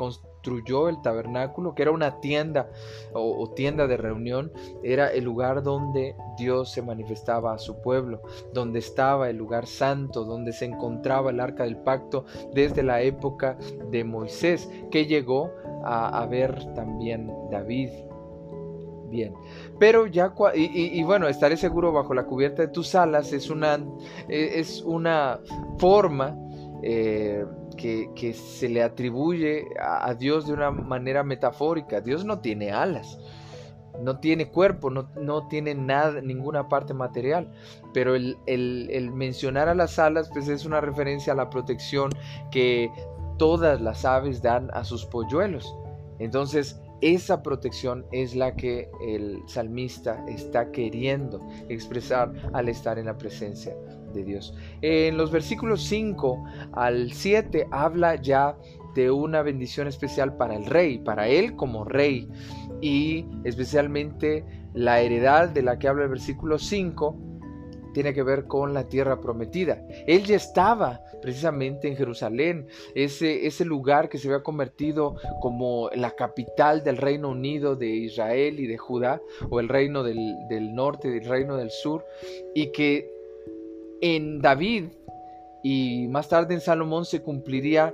construyó 0.45 0.89
el 0.89 1.01
tabernáculo, 1.01 1.73
que 1.73 1.81
era 1.81 1.91
una 1.91 2.19
tienda 2.21 2.69
o, 3.13 3.49
tienda 3.55 3.87
de 3.87 3.97
reunión, 3.97 4.51
era 4.83 5.07
el 5.07 5.23
lugar 5.23 5.63
donde 5.63 6.15
Dios 6.37 6.71
se 6.71 6.83
manifestaba 6.83 7.53
a 7.53 7.57
su 7.57 7.81
pueblo, 7.81 8.21
donde 8.53 8.77
estaba 8.77 9.27
el 9.29 9.37
lugar 9.37 9.65
santo, 9.65 10.23
donde 10.23 10.53
se 10.53 10.65
encontraba 10.65 11.31
el 11.31 11.39
arca 11.39 11.63
del 11.63 11.77
pacto 11.77 12.25
desde 12.53 12.83
la 12.83 13.01
época 13.01 13.57
de 13.89 14.03
Moisés, 14.03 14.69
que 14.91 15.07
llegó 15.07 15.51
a, 15.83 16.25
ver 16.29 16.73
también 16.73 17.31
David 17.51 17.89
bien. 19.09 19.33
Pero 19.79 20.05
ya, 20.05 20.33
y, 20.53 21.03
bueno, 21.03 21.27
estaré 21.27 21.57
seguro 21.57 21.91
bajo 21.91 22.13
la 22.13 22.25
cubierta 22.25 22.61
de 22.63 22.67
tus 22.67 22.93
alas 22.93 23.33
es 23.33 23.49
una, 23.49 23.79
e, 24.27 24.59
es 24.59 24.81
una 24.81 25.39
forma 25.79 26.37
eh, 26.83 27.45
que, 27.75 28.33
se 28.33 28.69
le 28.69 28.83
atribuye 28.83 29.67
a, 29.79 30.13
Dios 30.13 30.47
de 30.47 30.53
una 30.53 30.71
manera 30.71 31.23
metafórica. 31.23 32.01
Dios 32.01 32.25
no 32.25 32.39
tiene 32.39 32.71
alas, 32.71 33.17
no 34.01 34.19
tiene 34.19 34.49
cuerpo, 34.49 34.89
no, 34.89 35.47
tiene 35.47 35.75
nada, 35.75 36.21
ninguna 36.21 36.67
parte 36.67 36.93
material. 36.93 37.51
Pero 37.93 38.15
el, 38.15 38.37
el 38.45 39.11
mencionar 39.11 39.69
a 39.69 39.75
las 39.75 39.99
alas, 39.99 40.29
pues 40.33 40.47
es 40.47 40.65
una 40.65 40.81
referencia 40.81 41.33
a 41.33 41.35
la 41.35 41.49
protección 41.49 42.11
que 42.51 42.89
todas 43.37 43.81
las 43.81 44.05
aves 44.05 44.41
dan 44.41 44.69
a 44.73 44.83
sus 44.83 45.05
polluelos. 45.05 45.75
Entonces, 46.19 46.79
esa 47.01 47.43
protección 47.43 48.05
es 48.11 48.35
la 48.35 48.55
que 48.55 48.89
el 49.01 49.43
salmista 49.47 50.23
está 50.27 50.71
queriendo 50.71 51.45
expresar 51.69 52.31
al 52.53 52.69
estar 52.69 52.97
en 52.97 53.05
la 53.05 53.17
presencia 53.17 53.75
Dios. 54.23 54.53
En 54.81 55.17
los 55.17 55.31
versículos 55.31 55.83
5 55.83 56.43
al 56.73 57.11
7 57.11 57.67
habla 57.71 58.15
ya 58.15 58.55
de 58.95 59.11
una 59.11 59.41
bendición 59.41 59.87
especial 59.87 60.37
para 60.37 60.55
el 60.55 60.65
rey, 60.65 60.97
para 60.99 61.27
él 61.27 61.55
como 61.55 61.83
rey, 61.83 62.27
y 62.81 63.25
especialmente 63.43 64.45
la 64.73 65.01
heredad 65.01 65.49
de 65.49 65.61
la 65.61 65.77
que 65.77 65.87
habla 65.87 66.03
el 66.03 66.09
versículo 66.09 66.57
5 66.57 67.25
tiene 67.95 68.13
que 68.13 68.23
ver 68.23 68.45
con 68.45 68.73
la 68.73 68.89
tierra 68.89 69.21
prometida. 69.21 69.81
Él 70.05 70.25
ya 70.25 70.35
estaba 70.35 71.01
precisamente 71.21 71.87
en 71.87 71.95
Jerusalén, 71.95 72.67
ese, 72.93 73.47
ese 73.47 73.63
lugar 73.63 74.09
que 74.09 74.17
se 74.17 74.27
había 74.27 74.43
convertido 74.43 75.15
como 75.41 75.89
la 75.95 76.11
capital 76.11 76.83
del 76.83 76.97
Reino 76.97 77.29
Unido 77.29 77.77
de 77.77 77.87
Israel 77.87 78.59
y 78.59 78.67
de 78.67 78.77
Judá, 78.77 79.21
o 79.49 79.61
el 79.61 79.69
reino 79.69 80.03
del, 80.03 80.35
del 80.49 80.75
norte, 80.75 81.09
del 81.09 81.23
reino 81.23 81.55
del 81.55 81.71
sur, 81.71 82.05
y 82.53 82.73
que 82.73 83.14
en 84.05 84.39
David 84.39 84.85
y 85.63 86.07
más 86.09 86.29
tarde 86.29 86.53
en 86.53 86.61
Salomón 86.61 87.05
se 87.05 87.23
cumpliría 87.23 87.91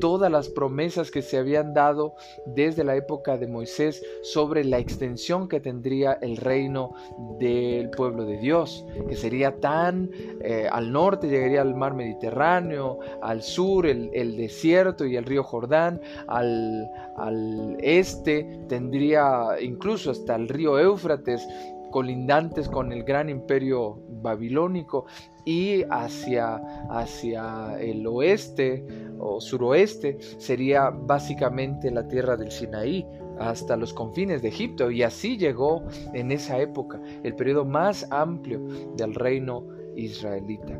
todas 0.00 0.30
las 0.30 0.48
promesas 0.48 1.10
que 1.10 1.20
se 1.20 1.36
habían 1.36 1.74
dado 1.74 2.14
desde 2.46 2.84
la 2.84 2.94
época 2.94 3.36
de 3.38 3.48
Moisés 3.48 4.00
sobre 4.22 4.62
la 4.62 4.78
extensión 4.78 5.48
que 5.48 5.58
tendría 5.58 6.12
el 6.12 6.36
reino 6.36 6.94
del 7.40 7.90
pueblo 7.90 8.24
de 8.24 8.38
Dios, 8.38 8.84
que 9.08 9.16
sería 9.16 9.56
tan 9.56 10.10
eh, 10.42 10.68
al 10.70 10.92
norte 10.92 11.28
llegaría 11.28 11.62
al 11.62 11.74
mar 11.74 11.94
Mediterráneo, 11.94 13.00
al 13.20 13.42
sur 13.42 13.86
el, 13.86 14.36
desierto 14.36 15.04
y 15.04 15.16
el 15.16 15.24
río 15.24 15.42
Jordán, 15.42 16.00
al, 16.28 16.88
al 17.16 17.78
este 17.80 18.60
tendría 18.68 19.60
incluso 19.60 20.12
hasta 20.12 20.36
el 20.36 20.48
río 20.48 20.78
Éufrates, 20.78 21.48
colindantes 21.90 22.68
con 22.68 22.92
el 22.92 23.04
gran 23.04 23.28
imperio 23.28 24.00
babilónico 24.22 25.06
y 25.44 25.82
hacia, 25.90 26.56
hacia 26.90 27.80
el 27.80 28.06
oeste 28.06 28.84
o 29.18 29.40
suroeste 29.40 30.18
sería 30.38 30.90
básicamente 30.90 31.90
la 31.90 32.06
tierra 32.06 32.36
del 32.36 32.50
Sinaí 32.50 33.06
hasta 33.38 33.76
los 33.76 33.92
confines 33.94 34.42
de 34.42 34.48
Egipto 34.48 34.90
y 34.90 35.02
así 35.02 35.38
llegó 35.38 35.82
en 36.12 36.32
esa 36.32 36.58
época 36.58 37.00
el 37.22 37.34
periodo 37.34 37.64
más 37.64 38.06
amplio 38.10 38.60
del 38.96 39.14
reino 39.14 39.64
israelita. 39.96 40.78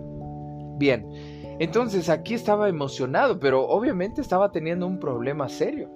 Bien, 0.78 1.06
entonces 1.58 2.08
aquí 2.08 2.34
estaba 2.34 2.68
emocionado, 2.68 3.40
pero 3.40 3.66
obviamente 3.66 4.20
estaba 4.20 4.52
teniendo 4.52 4.86
un 4.86 5.00
problema 5.00 5.48
serio. 5.48 5.90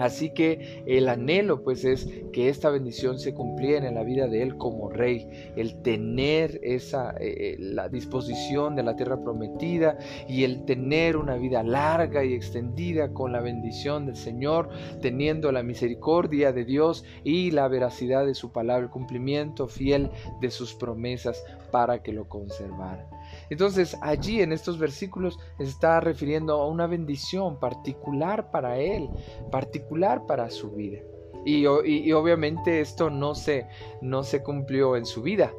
Así 0.00 0.30
que 0.30 0.82
el 0.86 1.10
anhelo 1.10 1.62
pues 1.62 1.84
es 1.84 2.08
que 2.32 2.48
esta 2.48 2.70
bendición 2.70 3.18
se 3.18 3.34
cumpliera 3.34 3.86
en 3.86 3.96
la 3.96 4.02
vida 4.02 4.28
de 4.28 4.42
él 4.42 4.56
como 4.56 4.88
rey, 4.88 5.28
el 5.56 5.82
tener 5.82 6.58
esa 6.62 7.10
eh, 7.20 7.34
eh, 7.36 7.56
la 7.58 7.90
disposición 7.90 8.76
de 8.76 8.82
la 8.82 8.96
tierra 8.96 9.22
prometida 9.22 9.98
y 10.26 10.44
el 10.44 10.64
tener 10.64 11.18
una 11.18 11.36
vida 11.36 11.62
larga 11.62 12.24
y 12.24 12.32
extendida 12.32 13.12
con 13.12 13.32
la 13.32 13.42
bendición 13.42 14.06
del 14.06 14.16
Señor, 14.16 14.70
teniendo 15.02 15.52
la 15.52 15.62
misericordia 15.62 16.50
de 16.54 16.64
Dios 16.64 17.04
y 17.22 17.50
la 17.50 17.68
veracidad 17.68 18.24
de 18.24 18.34
su 18.34 18.52
palabra, 18.52 18.84
el 18.84 18.90
cumplimiento 18.90 19.68
fiel 19.68 20.10
de 20.40 20.50
sus 20.50 20.72
promesas 20.72 21.44
para 21.70 22.02
que 22.02 22.14
lo 22.14 22.26
conservara. 22.26 23.06
Entonces 23.50 23.96
allí 24.00 24.40
en 24.40 24.52
estos 24.52 24.78
versículos 24.78 25.38
está 25.58 26.00
refiriendo 26.00 26.54
a 26.54 26.68
una 26.68 26.86
bendición 26.86 27.58
particular 27.58 28.50
para 28.50 28.78
él, 28.78 29.08
particular 29.50 30.26
para 30.26 30.50
su 30.50 30.70
vida. 30.70 31.00
Y, 31.44 31.64
obviamente 31.66 32.80
esto 32.80 33.08
no 33.08 33.34
se, 33.34 33.66
no 34.02 34.22
se 34.22 34.42
cumplió 34.42 34.96
en 34.96 35.06
su 35.06 35.22
vida, 35.22 35.52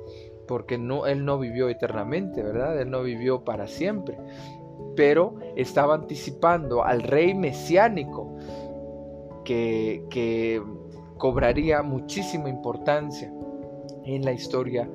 porque 0.47 0.77
no, 0.77 1.07
él 1.07 1.25
no 1.25 1.39
vivió 1.39 1.69
eternamente, 1.69 2.43
¿verdad? 2.43 2.79
Él 2.79 2.91
no 2.91 3.01
vivió 3.01 3.43
para 3.43 3.67
siempre. 3.67 4.17
Pero 4.95 5.35
estaba 5.55 5.95
anticipando 5.95 6.83
al 6.83 7.01
rey 7.01 7.33
mesiánico 7.33 8.35
que, 9.43 10.05
que 10.09 10.61
cobraría 11.17 11.81
muchísima 11.81 12.49
importancia 12.49 13.33
en 14.05 14.23
la 14.23 14.33
historia 14.33 14.89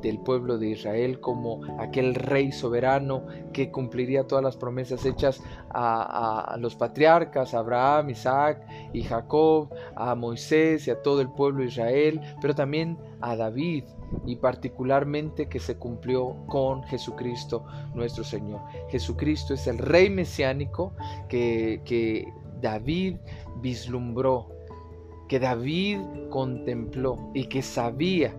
del 0.00 0.18
pueblo 0.20 0.58
de 0.58 0.70
Israel 0.70 1.20
como 1.20 1.60
aquel 1.80 2.14
rey 2.14 2.52
soberano 2.52 3.24
que 3.52 3.70
cumpliría 3.70 4.26
todas 4.26 4.44
las 4.44 4.56
promesas 4.56 5.04
hechas 5.04 5.42
a, 5.70 6.56
los 6.58 6.76
patriarcas, 6.76 7.54
a 7.54 7.58
Abraham, 7.58 8.10
Isaac 8.10 8.66
y 8.92 9.02
Jacob, 9.02 9.68
a 9.96 10.14
Moisés 10.14 10.86
y 10.86 10.90
a 10.90 11.02
todo 11.02 11.20
el 11.20 11.30
pueblo 11.30 11.60
de 11.60 11.68
Israel, 11.68 12.20
pero 12.40 12.54
también 12.54 12.98
a 13.20 13.36
David 13.36 13.84
y 14.26 14.36
particularmente 14.36 15.48
que 15.48 15.58
se 15.58 15.76
cumplió 15.76 16.36
con 16.46 16.82
Jesucristo 16.84 17.64
nuestro 17.94 18.24
Señor. 18.24 18.60
Jesucristo 18.88 19.54
es 19.54 19.66
el 19.66 19.78
rey 19.78 20.08
mesiánico 20.08 20.92
que, 21.28 21.82
que 21.84 22.32
David 22.60 23.16
vislumbró, 23.60 24.48
que 25.28 25.38
David 25.38 26.00
contempló 26.30 27.30
y 27.34 27.46
que 27.48 27.62
sabía 27.62 28.34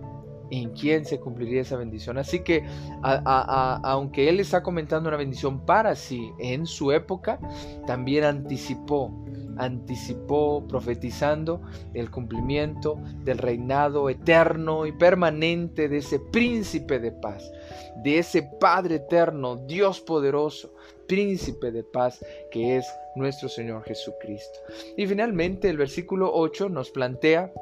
en 0.50 0.70
quién 0.70 1.04
se 1.04 1.20
cumpliría 1.20 1.62
esa 1.62 1.76
bendición. 1.76 2.18
Así 2.18 2.40
que 2.40 2.64
aunque 3.02 4.28
él 4.28 4.40
está 4.40 4.62
comentando 4.62 5.08
una 5.08 5.18
bendición 5.18 5.64
para 5.64 5.94
sí 5.94 6.30
en 6.38 6.66
su 6.66 6.92
época, 6.92 7.38
también 7.86 8.24
anticipó, 8.24 9.12
anticipó 9.56 10.66
profetizando 10.66 11.62
el 11.94 12.10
cumplimiento 12.10 12.98
del 13.24 13.38
reinado 13.38 14.10
eterno 14.10 14.86
y 14.86 14.92
permanente 14.92 15.88
de 15.88 15.98
ese 15.98 16.18
príncipe 16.18 16.98
de 16.98 17.12
paz, 17.12 17.50
de 18.02 18.18
ese 18.18 18.42
Padre 18.42 18.96
eterno, 18.96 19.56
Dios 19.66 20.00
poderoso, 20.00 20.74
príncipe 21.06 21.72
de 21.72 21.82
paz 21.82 22.24
que 22.50 22.76
es 22.76 22.86
nuestro 23.16 23.48
Señor 23.48 23.82
Jesucristo. 23.84 24.60
Y 24.96 25.06
finalmente 25.06 25.68
el 25.68 25.76
versículo 25.76 26.30
8 26.32 26.68
nos 26.68 26.90
plantea 26.90 27.52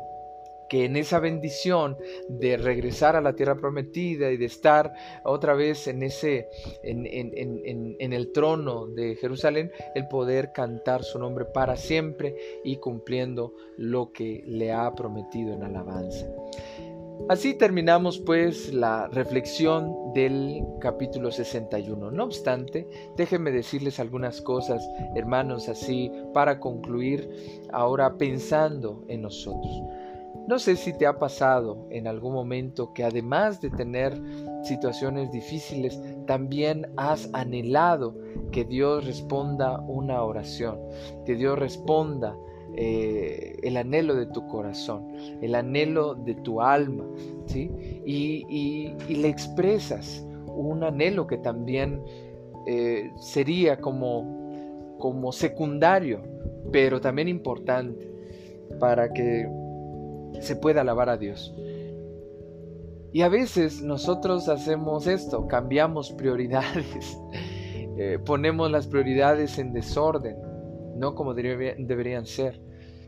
que 0.68 0.84
en 0.84 0.96
esa 0.96 1.18
bendición 1.18 1.96
de 2.28 2.56
regresar 2.56 3.16
a 3.16 3.20
la 3.20 3.34
tierra 3.34 3.56
prometida 3.56 4.30
y 4.30 4.36
de 4.36 4.46
estar 4.46 4.92
otra 5.24 5.54
vez 5.54 5.86
en 5.88 6.02
ese 6.02 6.48
en, 6.82 8.12
el 8.12 8.32
trono 8.32 8.86
de 8.86 9.16
Jerusalén, 9.16 9.70
el 9.94 10.08
poder 10.08 10.52
cantar 10.52 11.04
su 11.04 11.18
nombre 11.18 11.44
para 11.44 11.76
siempre 11.76 12.36
y 12.64 12.76
cumpliendo 12.76 13.54
lo 13.76 14.12
que 14.12 14.42
le 14.46 14.72
ha 14.72 14.94
prometido 14.94 15.52
en 15.54 15.62
alabanza. 15.62 16.26
Así 17.28 17.52
terminamos 17.52 18.18
pues 18.20 18.72
la 18.72 19.08
reflexión 19.08 20.14
del 20.14 20.62
capítulo 20.80 21.30
61. 21.30 22.10
No 22.10 22.24
obstante, 22.24 22.88
déjenme 23.16 23.50
decirles 23.50 24.00
algunas 24.00 24.40
cosas, 24.40 24.88
hermanos, 25.14 25.68
así 25.68 26.10
para 26.32 26.58
concluir 26.58 27.28
ahora 27.70 28.16
pensando 28.16 29.04
en 29.08 29.22
nosotros. 29.22 29.82
No 30.48 30.58
sé 30.58 30.76
si 30.76 30.94
te 30.94 31.06
ha 31.06 31.18
pasado 31.18 31.86
en 31.90 32.06
algún 32.06 32.32
momento 32.32 32.94
que 32.94 33.04
además 33.04 33.60
de 33.60 33.68
tener 33.68 34.18
situaciones 34.62 35.30
difíciles, 35.30 36.00
también 36.26 36.86
has 36.96 37.28
anhelado 37.34 38.16
que 38.50 38.64
Dios 38.64 39.04
responda 39.04 39.78
una 39.80 40.22
oración, 40.22 40.80
que 41.26 41.34
Dios 41.34 41.58
responda 41.58 42.34
eh, 42.74 43.58
el 43.62 43.76
anhelo 43.76 44.14
de 44.14 44.24
tu 44.24 44.46
corazón, 44.48 45.12
el 45.42 45.54
anhelo 45.54 46.14
de 46.14 46.34
tu 46.36 46.62
alma, 46.62 47.04
¿sí? 47.44 47.70
Y, 48.06 48.94
le 49.06 49.28
expresas 49.28 50.26
un 50.46 50.82
anhelo 50.82 51.26
que 51.26 51.36
también 51.36 52.02
eh, 52.66 53.12
sería 53.18 53.78
como 53.82 54.38
como 54.98 55.30
secundario, 55.30 56.22
pero 56.72 57.00
también 57.02 57.28
importante 57.28 58.10
para 58.80 59.12
que 59.12 59.46
se 60.40 60.56
pueda 60.56 60.82
alabar 60.82 61.08
a 61.08 61.16
Dios. 61.16 61.54
Y 63.12 63.22
a 63.22 63.28
veces 63.28 63.82
nosotros 63.82 64.48
hacemos 64.48 65.06
esto, 65.06 65.48
cambiamos 65.48 66.12
prioridades, 66.12 67.18
eh, 67.96 68.18
ponemos 68.24 68.70
las 68.70 68.86
prioridades 68.86 69.58
en 69.58 69.72
desorden, 69.72 70.36
no 70.96 71.14
como 71.14 71.34
deberían 71.34 72.26
ser. 72.26 72.60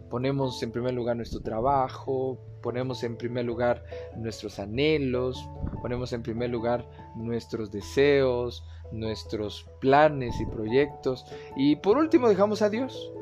Ponemos 0.08 0.60
en 0.64 0.72
primer 0.72 0.94
lugar 0.94 1.16
nuestro 1.16 1.40
trabajo, 1.40 2.40
ponemos 2.62 3.04
en 3.04 3.16
primer 3.16 3.44
lugar 3.44 3.84
nuestros 4.16 4.58
anhelos, 4.58 5.48
ponemos 5.82 6.12
en 6.12 6.22
primer 6.22 6.50
lugar 6.50 6.84
nuestros 7.14 7.70
deseos, 7.70 8.64
nuestros 8.90 9.68
planes 9.80 10.40
y 10.40 10.46
proyectos 10.46 11.24
y 11.56 11.76
por 11.76 11.96
último 11.96 12.28
dejamos 12.28 12.62
a 12.62 12.70
Dios. 12.70 13.12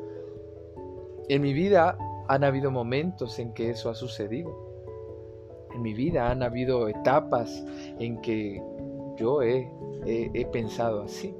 En 1.27 1.43
mi 1.43 1.53
vida 1.53 1.95
han 2.29 2.43
habido 2.43 2.69
momentos 2.69 3.39
en 3.39 3.53
que 3.53 3.71
eso 3.71 3.89
ha 3.89 3.95
sucedido. 3.95 4.55
En 5.73 5.81
mi 5.81 5.95
vida 5.95 6.29
han 6.29 6.43
habido 6.43 6.87
etapas 6.87 7.65
en 7.97 8.21
que 8.21 8.61
yo 9.17 9.41
he, 9.41 9.67
he 10.05 10.45
pensado 10.45 11.01
así. 11.01 11.35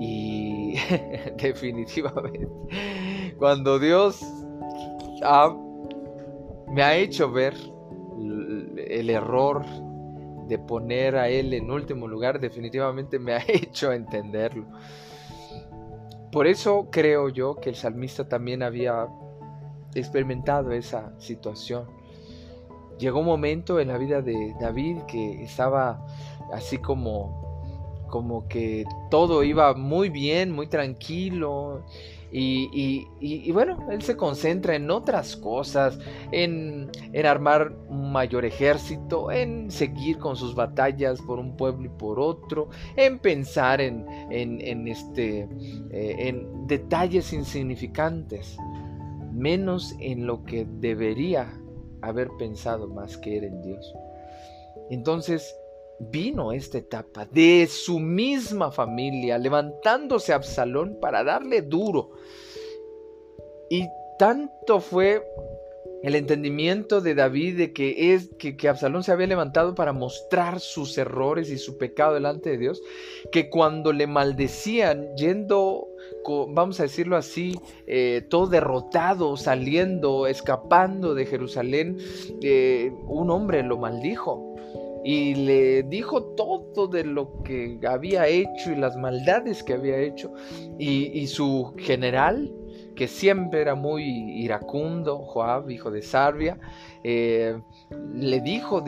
Y 0.00 0.74
definitivamente, 1.40 2.48
cuando 3.38 3.78
Dios 3.78 4.20
me 6.68 6.82
ha 6.82 6.96
hecho 6.96 7.30
ver 7.30 7.54
el 8.18 9.08
error 9.08 9.64
de 10.48 10.58
poner 10.58 11.14
a 11.14 11.28
Él 11.28 11.54
en 11.54 11.70
último 11.70 12.08
lugar, 12.08 12.40
definitivamente 12.40 13.20
me 13.20 13.34
ha 13.34 13.44
hecho 13.46 13.92
entenderlo. 13.92 14.66
Por 16.32 16.48
eso 16.48 16.88
creo 16.90 17.28
yo 17.28 17.54
que 17.54 17.70
el 17.70 17.76
salmista 17.76 18.28
también 18.28 18.64
había 18.64 19.06
experimentado 19.94 20.72
esa 20.72 21.12
situación. 21.18 21.86
Llegó 22.98 23.20
un 23.20 23.26
momento 23.26 23.80
en 23.80 23.88
la 23.88 23.98
vida 23.98 24.20
de 24.20 24.54
David 24.60 24.98
que 25.08 25.42
estaba 25.42 26.06
así 26.52 26.78
como 26.78 27.50
como 28.10 28.46
que 28.48 28.84
todo 29.10 29.42
iba 29.42 29.72
muy 29.74 30.10
bien, 30.10 30.50
muy 30.50 30.66
tranquilo. 30.66 31.84
Y, 32.32 33.50
bueno, 33.50 33.88
él 33.90 34.02
se 34.02 34.16
concentra 34.16 34.76
en 34.76 34.88
otras 34.88 35.36
cosas, 35.36 35.98
en, 36.30 36.88
armar 37.24 37.72
un 37.88 38.12
mayor 38.12 38.44
ejército, 38.44 39.32
en 39.32 39.68
seguir 39.70 40.18
con 40.18 40.36
sus 40.36 40.54
batallas 40.54 41.20
por 41.22 41.40
un 41.40 41.56
pueblo 41.56 41.86
y 41.86 41.88
por 41.88 42.20
otro, 42.20 42.68
en 42.94 43.18
pensar 43.18 43.80
en, 43.80 44.06
en, 44.30 44.86
este, 44.86 45.48
eh, 45.90 46.16
en 46.18 46.68
detalles 46.68 47.32
insignificantes, 47.32 48.56
menos 49.40 49.94
en 50.00 50.26
lo 50.26 50.44
que 50.44 50.66
debería 50.66 51.58
haber 52.02 52.28
pensado 52.38 52.86
más 52.88 53.16
que 53.16 53.38
era 53.38 53.46
en 53.46 53.62
Dios. 53.62 53.94
Entonces, 54.90 55.54
vino 55.98 56.52
esta 56.52 56.78
etapa 56.78 57.26
de 57.26 57.66
su 57.66 57.98
misma 57.98 58.70
familia, 58.70 59.38
levantándose 59.38 60.32
a 60.32 60.36
Absalón 60.36 60.98
para 61.00 61.24
darle 61.24 61.62
duro. 61.62 62.10
Y 63.68 63.88
tanto 64.18 64.80
fue 64.80 65.24
el 66.02 66.14
entendimiento 66.14 67.00
de 67.00 67.14
David 67.14 67.58
de 67.58 67.72
que 67.72 68.14
es 68.14 68.30
que, 68.38 68.68
Absalón 68.68 69.02
se 69.02 69.12
había 69.12 69.26
levantado 69.26 69.74
para 69.74 69.92
mostrar 69.92 70.60
sus 70.60 70.96
errores 70.96 71.50
y 71.50 71.58
su 71.58 71.78
pecado 71.78 72.14
delante 72.14 72.50
de 72.50 72.58
Dios, 72.58 72.82
que 73.32 73.50
cuando 73.50 73.92
le 73.92 74.06
maldecían, 74.06 75.14
yendo, 75.16 75.88
vamos 76.48 76.80
a 76.80 76.84
decirlo 76.84 77.16
así, 77.16 77.58
eh, 77.86 78.26
todo 78.28 78.46
derrotado, 78.46 79.36
saliendo, 79.36 80.26
escapando 80.26 81.14
de 81.14 81.26
Jerusalén, 81.26 81.98
eh, 82.42 82.92
un 83.06 83.30
hombre 83.30 83.62
lo 83.62 83.76
maldijo 83.76 84.50
y 85.04 85.34
le 85.34 85.82
dijo 85.84 86.22
todo 86.34 86.86
de 86.88 87.04
lo 87.04 87.42
que 87.42 87.78
había 87.88 88.26
hecho 88.26 88.72
y 88.72 88.76
las 88.76 88.96
maldades 88.96 89.62
que 89.62 89.74
había 89.74 89.98
hecho. 89.98 90.32
Y, 90.78 91.26
su 91.26 91.74
general, 91.78 92.52
que 93.00 93.08
siempre 93.08 93.62
era 93.62 93.74
muy 93.74 94.02
iracundo, 94.42 95.20
Joab, 95.20 95.70
hijo 95.70 95.90
de 95.90 96.02
Sarvia, 96.02 96.58
eh, 97.02 97.58
le 98.12 98.42
dijo, 98.42 98.84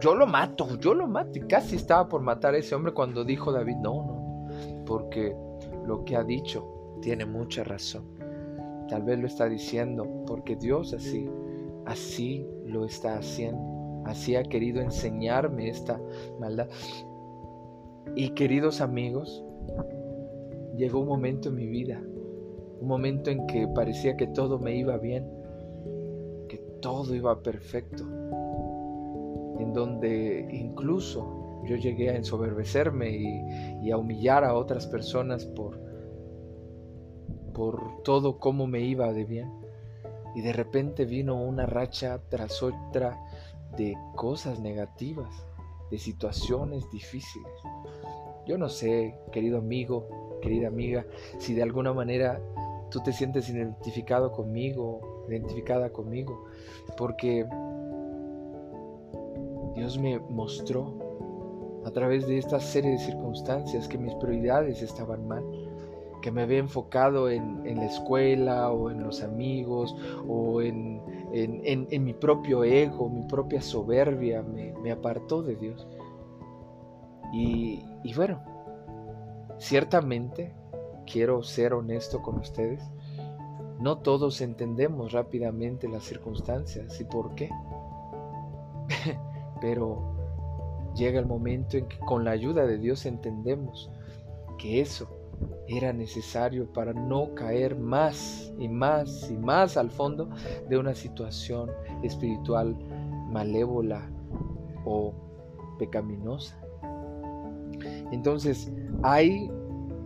yo 0.00 0.14
lo 0.14 0.28
mato, 0.28 0.78
yo 0.78 0.94
lo 0.94 1.08
mato. 1.08 1.40
Y 1.40 1.48
casi 1.48 1.74
estaba 1.74 2.08
por 2.08 2.20
matar 2.20 2.54
a 2.54 2.58
ese 2.58 2.76
hombre 2.76 2.92
cuando 2.92 3.24
dijo 3.24 3.50
David, 3.50 3.78
no, 3.82 3.94
no, 4.04 4.84
porque 4.86 5.34
lo 5.84 6.04
que 6.04 6.14
ha 6.14 6.22
dicho 6.22 7.00
tiene 7.02 7.26
mucha 7.26 7.64
razón. 7.64 8.04
Tal 8.88 9.02
vez 9.02 9.18
lo 9.18 9.26
está 9.26 9.48
diciendo 9.48 10.06
porque 10.24 10.54
Dios 10.54 10.94
así, 10.94 11.28
así 11.84 12.46
lo 12.64 12.84
está 12.84 13.16
haciendo. 13.16 14.04
Así 14.06 14.36
ha 14.36 14.44
querido 14.44 14.80
enseñarme 14.80 15.68
esta 15.68 16.00
maldad. 16.38 16.68
Y 18.14 18.28
queridos 18.34 18.80
amigos, 18.80 19.44
llegó 20.76 21.00
un 21.00 21.08
momento 21.08 21.48
en 21.48 21.56
mi 21.56 21.66
vida, 21.66 22.00
un 22.82 22.88
momento 22.88 23.30
en 23.30 23.46
que 23.46 23.68
parecía 23.68 24.16
que 24.16 24.26
todo 24.26 24.58
me 24.58 24.74
iba 24.74 24.96
bien, 24.98 25.24
que 26.48 26.58
todo 26.80 27.14
iba 27.14 27.40
perfecto, 27.40 28.02
en 29.60 29.72
donde 29.72 30.48
incluso 30.50 31.62
yo 31.64 31.76
llegué 31.76 32.10
a 32.10 32.16
ensoberbecerme 32.16 33.10
y, 33.84 33.90
a 33.92 33.96
humillar 33.96 34.44
a 34.44 34.54
otras 34.54 34.88
personas 34.88 35.46
por, 35.46 35.78
por 37.54 38.02
todo 38.02 38.40
como 38.40 38.66
me 38.66 38.80
iba 38.80 39.12
de 39.12 39.24
bien. 39.24 39.52
Y 40.34 40.40
de 40.40 40.52
repente 40.52 41.04
vino 41.04 41.40
una 41.40 41.66
racha 41.66 42.20
tras 42.30 42.64
otra 42.64 43.16
de 43.76 43.94
cosas 44.16 44.58
negativas, 44.58 45.46
de 45.88 45.98
situaciones 45.98 46.90
difíciles. 46.90 47.52
Yo 48.44 48.58
no 48.58 48.68
sé, 48.68 49.14
querido 49.30 49.58
amigo, 49.58 50.08
querida 50.42 50.66
amiga, 50.66 51.06
si 51.38 51.54
de 51.54 51.62
alguna 51.62 51.92
manera 51.92 52.40
tú 52.92 53.00
te 53.00 53.12
sientes 53.12 53.48
identificado 53.48 54.30
conmigo, 54.30 55.24
identificada 55.28 55.90
conmigo, 55.90 56.44
porque 56.96 57.46
Dios 59.74 59.98
me 59.98 60.18
mostró 60.18 60.94
a 61.84 61.90
través 61.90 62.26
de 62.26 62.38
esta 62.38 62.60
serie 62.60 62.92
de 62.92 62.98
circunstancias 62.98 63.88
que 63.88 63.98
mis 63.98 64.14
prioridades 64.14 64.82
estaban 64.82 65.26
mal 65.26 65.42
que 66.22 66.30
me 66.30 66.42
había 66.42 66.58
enfocado 66.58 67.28
en, 67.28 67.62
la 67.64 67.84
escuela 67.84 68.70
o 68.70 68.90
en 68.90 69.02
los 69.02 69.22
amigos 69.22 69.94
o 70.26 70.62
en, 70.62 71.02
mi 72.04 72.14
propio 72.14 72.64
ego, 72.64 73.10
mi 73.10 73.26
propia 73.26 73.60
soberbia, 73.60 74.42
me, 74.42 74.90
apartó 74.90 75.42
de 75.42 75.56
Dios. 75.56 75.86
Y, 77.34 77.82
bueno, 78.14 78.40
ciertamente 79.58 80.54
quiero 81.12 81.42
ser 81.42 81.74
honesto 81.74 82.22
con 82.22 82.38
ustedes. 82.38 82.82
No 83.80 83.98
todos 83.98 84.40
entendemos 84.40 85.12
rápidamente 85.12 85.88
las 85.88 86.04
circunstancias 86.04 87.00
y 87.00 87.04
por 87.04 87.34
qué. 87.34 87.50
Pero 89.60 90.02
llega 90.94 91.18
el 91.18 91.26
momento 91.26 91.76
en 91.76 91.86
que 91.86 91.98
con 91.98 92.24
la 92.24 92.30
ayuda 92.30 92.66
de 92.66 92.78
Dios 92.78 93.06
entendemos 93.06 93.90
que 94.58 94.80
eso 94.80 95.08
era 95.66 95.92
necesario 95.92 96.72
para 96.72 96.92
no 96.92 97.34
caer 97.34 97.76
más 97.76 98.52
y 98.58 98.68
más 98.68 99.30
y 99.30 99.36
más 99.36 99.76
al 99.76 99.90
fondo 99.90 100.28
de 100.68 100.78
una 100.78 100.94
situación 100.94 101.70
espiritual 102.02 102.76
malévola 103.30 104.08
o 104.84 105.12
pecaminosa. 105.78 106.56
Entonces, 108.12 108.70
hay, 109.02 109.50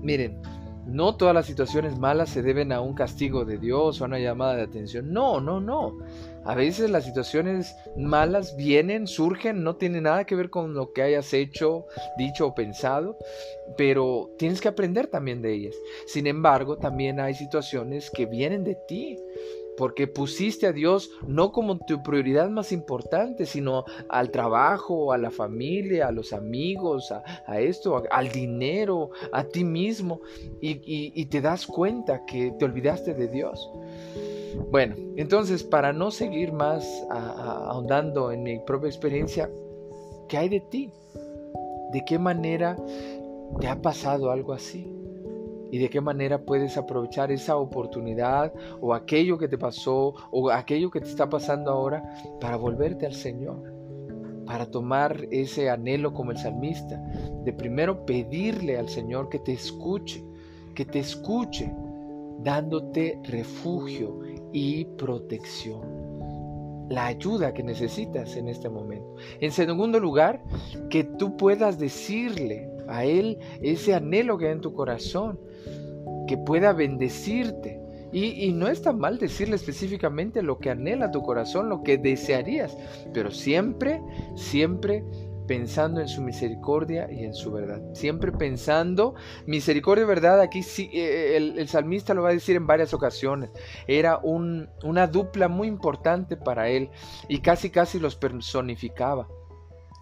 miren, 0.01 0.41
no 0.87 1.17
todas 1.17 1.35
las 1.35 1.47
situaciones 1.47 1.99
malas 1.99 2.31
se 2.31 2.43
deben 2.43 2.73
a 2.73 2.81
un 2.81 2.95
castigo 2.95 3.45
de 3.45 3.59
Dios 3.59 4.01
o 4.01 4.05
a 4.05 4.07
una 4.07 4.19
llamada 4.19 4.57
de 4.57 4.63
atención. 4.63 5.13
No, 5.13 5.41
no, 5.41 5.61
no. 5.61 5.99
A 6.45 6.55
veces 6.55 6.91
las 6.91 7.05
situaciones 7.05 7.75
malas 7.97 8.57
vienen, 8.57 9.09
surgen, 9.09 9.65
no 9.65 9.77
tienen 9.77 10.05
nada 10.05 10.25
que 10.25 10.37
ver 10.37 10.49
con 10.49 10.75
lo 10.75 10.93
que 10.93 11.03
hayas 11.03 11.35
hecho, 11.35 11.87
dicho 12.17 12.47
o 12.47 12.55
pensado, 12.55 13.19
pero 13.77 14.31
tienes 14.39 14.61
que 14.61 14.69
aprender 14.69 15.09
también 15.09 15.43
de 15.43 15.55
ellas. 15.55 15.75
Sin 16.07 16.29
embargo, 16.29 16.77
también 16.77 17.19
hay 17.19 17.35
situaciones 17.35 18.11
que 18.11 18.27
vienen 18.27 18.63
de 18.63 18.77
ti, 18.87 19.19
porque 19.77 20.07
pusiste 20.07 20.67
a 20.67 20.73
Dios 20.73 21.11
no 21.27 21.53
como 21.53 21.79
tu 21.79 22.03
prioridad 22.03 22.49
más 22.49 22.73
importante, 22.73 23.47
sino 23.47 23.85
al 24.09 24.31
trabajo, 24.31 25.13
a 25.13 25.19
la 25.19 25.31
familia, 25.31 26.09
a 26.09 26.13
los 26.13 26.33
amigos, 26.33 27.13
a, 27.13 27.61
esto, 27.61 28.03
al 28.11 28.29
dinero, 28.31 29.11
a 29.33 29.45
ti 29.45 29.65
mismo, 29.65 30.21
y 30.61 31.27
te 31.27 31.41
das 31.41 31.67
cuenta 31.67 32.25
que 32.27 32.53
te 32.59 32.65
olvidaste 32.65 33.15
de 33.15 33.29
Dios. 33.29 33.71
Bueno, 34.71 34.97
entonces 35.17 35.63
para 35.63 35.93
no 35.93 36.11
seguir 36.11 36.53
más 36.53 36.87
ahondando 37.11 38.33
en 38.33 38.43
mi 38.43 38.59
propia 38.59 38.89
experiencia, 38.89 39.51
¿qué 40.29 40.39
hay 40.39 40.49
de 40.49 40.61
ti? 40.61 40.91
¿De 41.93 42.05
qué 42.05 42.19
manera 42.19 42.77
te 43.61 43.69
ha 43.69 43.81
pasado 43.81 44.31
algo 44.31 44.53
así? 44.53 44.96
Y 45.71 45.79
de 45.79 45.91
qué 45.91 46.01
manera 46.01 46.39
puedes 46.39 46.77
aprovechar 46.77 47.31
esa 47.33 47.57
oportunidad 47.57 48.53
o 48.81 48.95
aquello 48.95 49.39
que 49.39 49.49
te 49.49 49.59
pasó 49.59 50.15
o 50.31 50.51
aquello 50.51 50.91
que 50.91 51.01
te 51.01 51.09
está 51.09 51.29
pasando 51.29 51.71
ahora 51.71 52.03
para 52.41 52.57
volverte 52.57 53.07
al 53.07 53.15
Señor, 53.15 53.63
para 54.47 54.71
tomar 54.71 55.27
ese 55.31 55.71
anhelo 55.71 56.13
como 56.13 56.31
el 56.31 56.39
salmista, 56.39 57.03
de 57.45 57.53
primero 57.53 58.07
pedirle 58.07 58.79
al 58.79 58.89
Señor 58.89 59.29
que 59.29 59.39
te 59.39 59.53
escuche, 59.53 60.25
que 60.75 60.85
te 60.85 61.01
escuche, 61.01 61.73
dándote 62.39 63.21
refugio 63.25 64.21
y 64.53 64.85
protección 64.85 66.07
la 66.89 67.07
ayuda 67.07 67.53
que 67.53 67.63
necesitas 67.63 68.37
en 68.37 68.49
este 68.49 68.69
momento. 68.69 69.17
En 69.41 69.53
segundo 69.53 69.99
lugar, 69.99 70.43
que 70.91 71.05
tú 71.05 71.37
puedas 71.37 71.79
decirle 71.79 72.71
a 72.89 73.05
Él 73.05 73.39
ese 73.61 73.95
anhelo 73.95 74.39
que 74.39 74.47
hay 74.47 74.53
en 74.53 74.61
tu 74.61 74.73
corazón, 74.73 75.41
que 76.27 76.39
pueda 76.39 76.73
bendecirte. 76.73 77.81
Y, 78.13 78.53
no 78.53 78.69
está 78.69 78.93
mal 78.93 79.19
decirle 79.19 79.57
específicamente 79.57 80.41
lo 80.43 80.59
que 80.59 80.71
anhela 80.71 81.11
tu 81.11 81.23
corazón, 81.23 81.69
lo 81.69 81.83
que 81.83 81.99
desearías, 81.99 82.75
pero 83.13 83.31
siempre, 83.31 84.01
siempre 84.37 85.05
pensando 85.47 86.01
en 86.01 86.09
su 86.09 86.23
misericordia 86.23 87.11
y 87.11 87.25
en 87.25 87.35
su 87.35 87.53
verdad. 87.53 87.83
Siempre 87.95 88.33
pensando, 88.33 89.15
misericordia 89.47 90.05
y 90.05 90.09
verdad, 90.09 90.41
aquí 90.41 90.63
sí, 90.63 90.89
eh, 90.95 91.37
el, 91.37 91.69
salmista 91.69 92.15
lo 92.15 92.23
va 92.23 92.31
a 92.31 92.33
decir 92.33 92.57
en 92.57 92.67
varias 92.67 92.95
ocasiones, 92.95 93.51
era 93.87 94.19
una 94.19 95.07
dupla 95.07 95.49
muy 95.49 95.69
importante 95.69 96.37
para 96.37 96.69
él 96.69 96.91
y 97.29 97.41
casi 97.41 97.71
casi 97.71 97.99
los 97.99 98.17
personificaba. 98.17 99.29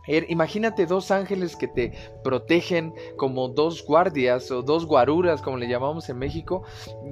Er, 0.07 0.31
imagínate 0.31 0.87
dos 0.87 1.11
ángeles 1.11 1.57
que 1.57 1.69
te 1.69 1.93
protegen 2.23 2.93
como 3.17 3.49
dos 3.49 3.85
guardias 3.85 4.51
o 4.51 4.63
dos 4.63 4.87
guaruras, 4.87 5.41
como 5.41 5.57
le 5.57 5.69
llamamos 5.69 6.09
en 6.09 6.19
México, 6.19 6.63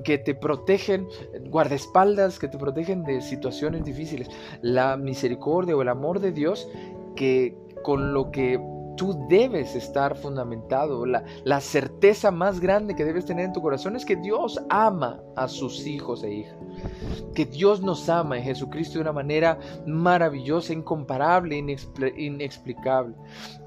que 0.04 0.18
te 0.18 0.34
protegen, 0.34 1.08
guardaespaldas, 1.48 2.38
que 2.38 2.48
te 2.48 2.58
protegen 2.58 3.02
de 3.04 3.20
situaciones 3.20 3.84
difíciles. 3.84 4.28
La 4.60 4.96
misericordia 4.96 5.76
o 5.76 5.82
el 5.82 5.88
amor 5.88 6.20
de 6.20 6.32
Dios 6.32 6.68
que 7.16 7.56
con 7.82 8.12
lo 8.12 8.30
que 8.30 8.60
tú 8.96 9.26
debes 9.28 9.74
estar 9.74 10.16
fundamentado. 10.16 11.06
La, 11.06 11.24
la, 11.44 11.60
certeza 11.60 12.30
más 12.30 12.60
grande 12.60 12.94
que 12.94 13.04
debes 13.04 13.24
tener 13.24 13.46
en 13.46 13.52
tu 13.52 13.62
corazón 13.62 13.96
es 13.96 14.04
que 14.04 14.16
Dios 14.16 14.60
ama 14.70 15.20
a 15.36 15.48
sus 15.48 15.86
hijos 15.86 16.22
e 16.22 16.32
hijas. 16.32 16.56
Que 17.34 17.44
Dios 17.44 17.82
nos 17.82 18.08
ama 18.08 18.38
en 18.38 18.44
Jesucristo 18.44 18.94
de 18.94 19.02
una 19.02 19.12
manera 19.12 19.58
maravillosa, 19.86 20.72
incomparable, 20.72 21.56
inexplicable. 22.16 23.14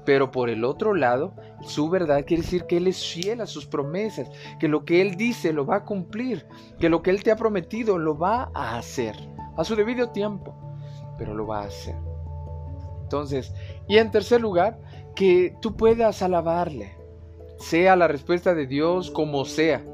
Pero 0.04 0.30
por 0.30 0.48
el 0.48 0.64
otro 0.64 0.94
lado, 0.94 1.34
su 1.62 1.88
verdad 1.88 2.24
quiere 2.26 2.42
decir 2.42 2.64
que 2.64 2.76
Él 2.76 2.86
es 2.86 3.04
fiel 3.04 3.40
a 3.40 3.46
sus 3.46 3.66
promesas, 3.66 4.30
que 4.60 4.68
lo 4.68 4.84
que 4.84 5.00
Él 5.00 5.16
dice 5.16 5.52
lo 5.52 5.66
va 5.66 5.76
a 5.76 5.84
cumplir, 5.84 6.46
que 6.78 6.88
lo 6.88 7.02
que 7.02 7.10
Él 7.10 7.22
te 7.22 7.30
ha 7.30 7.36
prometido 7.36 7.98
lo 7.98 8.16
va 8.16 8.50
a 8.54 8.78
hacer, 8.78 9.16
a 9.56 9.64
su 9.64 9.74
debido 9.74 10.10
tiempo, 10.10 10.54
pero 11.18 11.34
lo 11.34 11.46
va 11.46 11.62
a 11.62 11.66
hacer. 11.66 11.96
Entonces, 13.02 13.52
y 13.86 13.98
en 13.98 14.10
tercer 14.10 14.40
lugar, 14.40 14.80
que 15.16 15.56
tú 15.60 15.76
puedas 15.76 16.22
alabarle, 16.22 16.92
sea 17.58 17.96
la 17.96 18.06
respuesta 18.06 18.54
de 18.54 18.66
Dios 18.66 19.10
como 19.10 19.44
sea. 19.44 19.84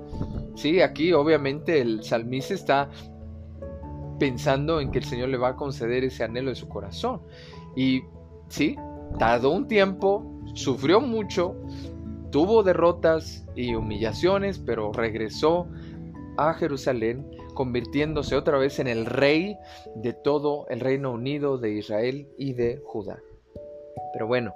Sí, 0.57 0.83
aquí 0.83 1.13
obviamente 1.13 1.81
el 1.81 2.05
salmista 2.05 2.53
está 2.53 2.91
pensando 4.19 4.81
en 4.81 4.91
que 4.91 4.99
el 4.99 5.05
Señor 5.05 5.31
le 5.31 5.39
va 5.39 5.51
a 5.51 5.57
conceder 5.57 6.05
ese 6.05 6.25
anhelo 6.25 6.51
de 6.51 6.57
su 6.57 6.69
corazón. 6.69 7.23
Y 7.75 8.03
sí, 8.49 8.77
tardó 9.19 9.51
un 9.53 9.67
tiempo, 9.69 10.25
sufrió 10.55 11.01
mucho, 11.01 11.57
tuvo 12.31 12.63
derrotas 12.63 13.47
y 13.55 13.75
humillaciones, 13.75 14.59
pero 14.59 14.93
regresó 14.93 15.69
a 16.37 16.53
Jerusalén 16.55 17.27
convirtiéndose 17.55 18.35
otra 18.35 18.59
vez 18.59 18.79
en 18.79 18.89
el 18.89 19.07
rey 19.07 19.57
de 19.97 20.13
todo 20.13 20.67
el 20.69 20.81
Reino 20.81 21.13
Unido 21.13 21.59
de 21.59 21.73
Israel 21.73 22.29
y 22.39 22.55
de 22.55 22.83
Judá. 22.85 23.19
Pero 24.13 24.27
bueno, 24.27 24.55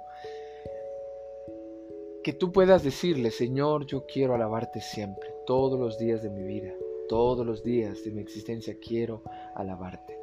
que 2.23 2.33
tú 2.33 2.51
puedas 2.51 2.83
decirle, 2.83 3.31
Señor, 3.31 3.85
yo 3.85 4.05
quiero 4.05 4.35
alabarte 4.35 4.81
siempre, 4.81 5.29
todos 5.45 5.79
los 5.79 5.97
días 5.97 6.21
de 6.21 6.29
mi 6.29 6.43
vida, 6.43 6.73
todos 7.07 7.45
los 7.45 7.63
días 7.63 8.03
de 8.03 8.11
mi 8.11 8.21
existencia 8.21 8.77
quiero 8.79 9.23
alabarte. 9.55 10.17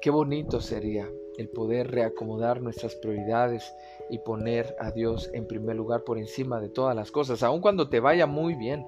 Qué 0.00 0.10
bonito 0.10 0.60
sería 0.60 1.08
el 1.38 1.48
poder 1.48 1.90
reacomodar 1.90 2.60
nuestras 2.60 2.94
prioridades 2.96 3.74
y 4.10 4.18
poner 4.18 4.76
a 4.78 4.90
Dios 4.90 5.30
en 5.32 5.46
primer 5.46 5.76
lugar 5.76 6.04
por 6.04 6.18
encima 6.18 6.60
de 6.60 6.68
todas 6.68 6.94
las 6.94 7.10
cosas, 7.10 7.42
aun 7.42 7.60
cuando 7.60 7.88
te 7.88 8.00
vaya 8.00 8.26
muy 8.26 8.54
bien, 8.54 8.86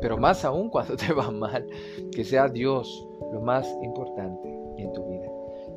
pero 0.00 0.16
más 0.18 0.44
aún 0.44 0.70
cuando 0.70 0.96
te 0.96 1.12
va 1.12 1.30
mal, 1.30 1.66
que 2.14 2.24
sea 2.24 2.48
Dios 2.48 3.06
lo 3.32 3.40
más 3.40 3.68
importante 3.82 4.48
en 4.78 4.92
tu 4.92 5.04
vida. 5.04 5.11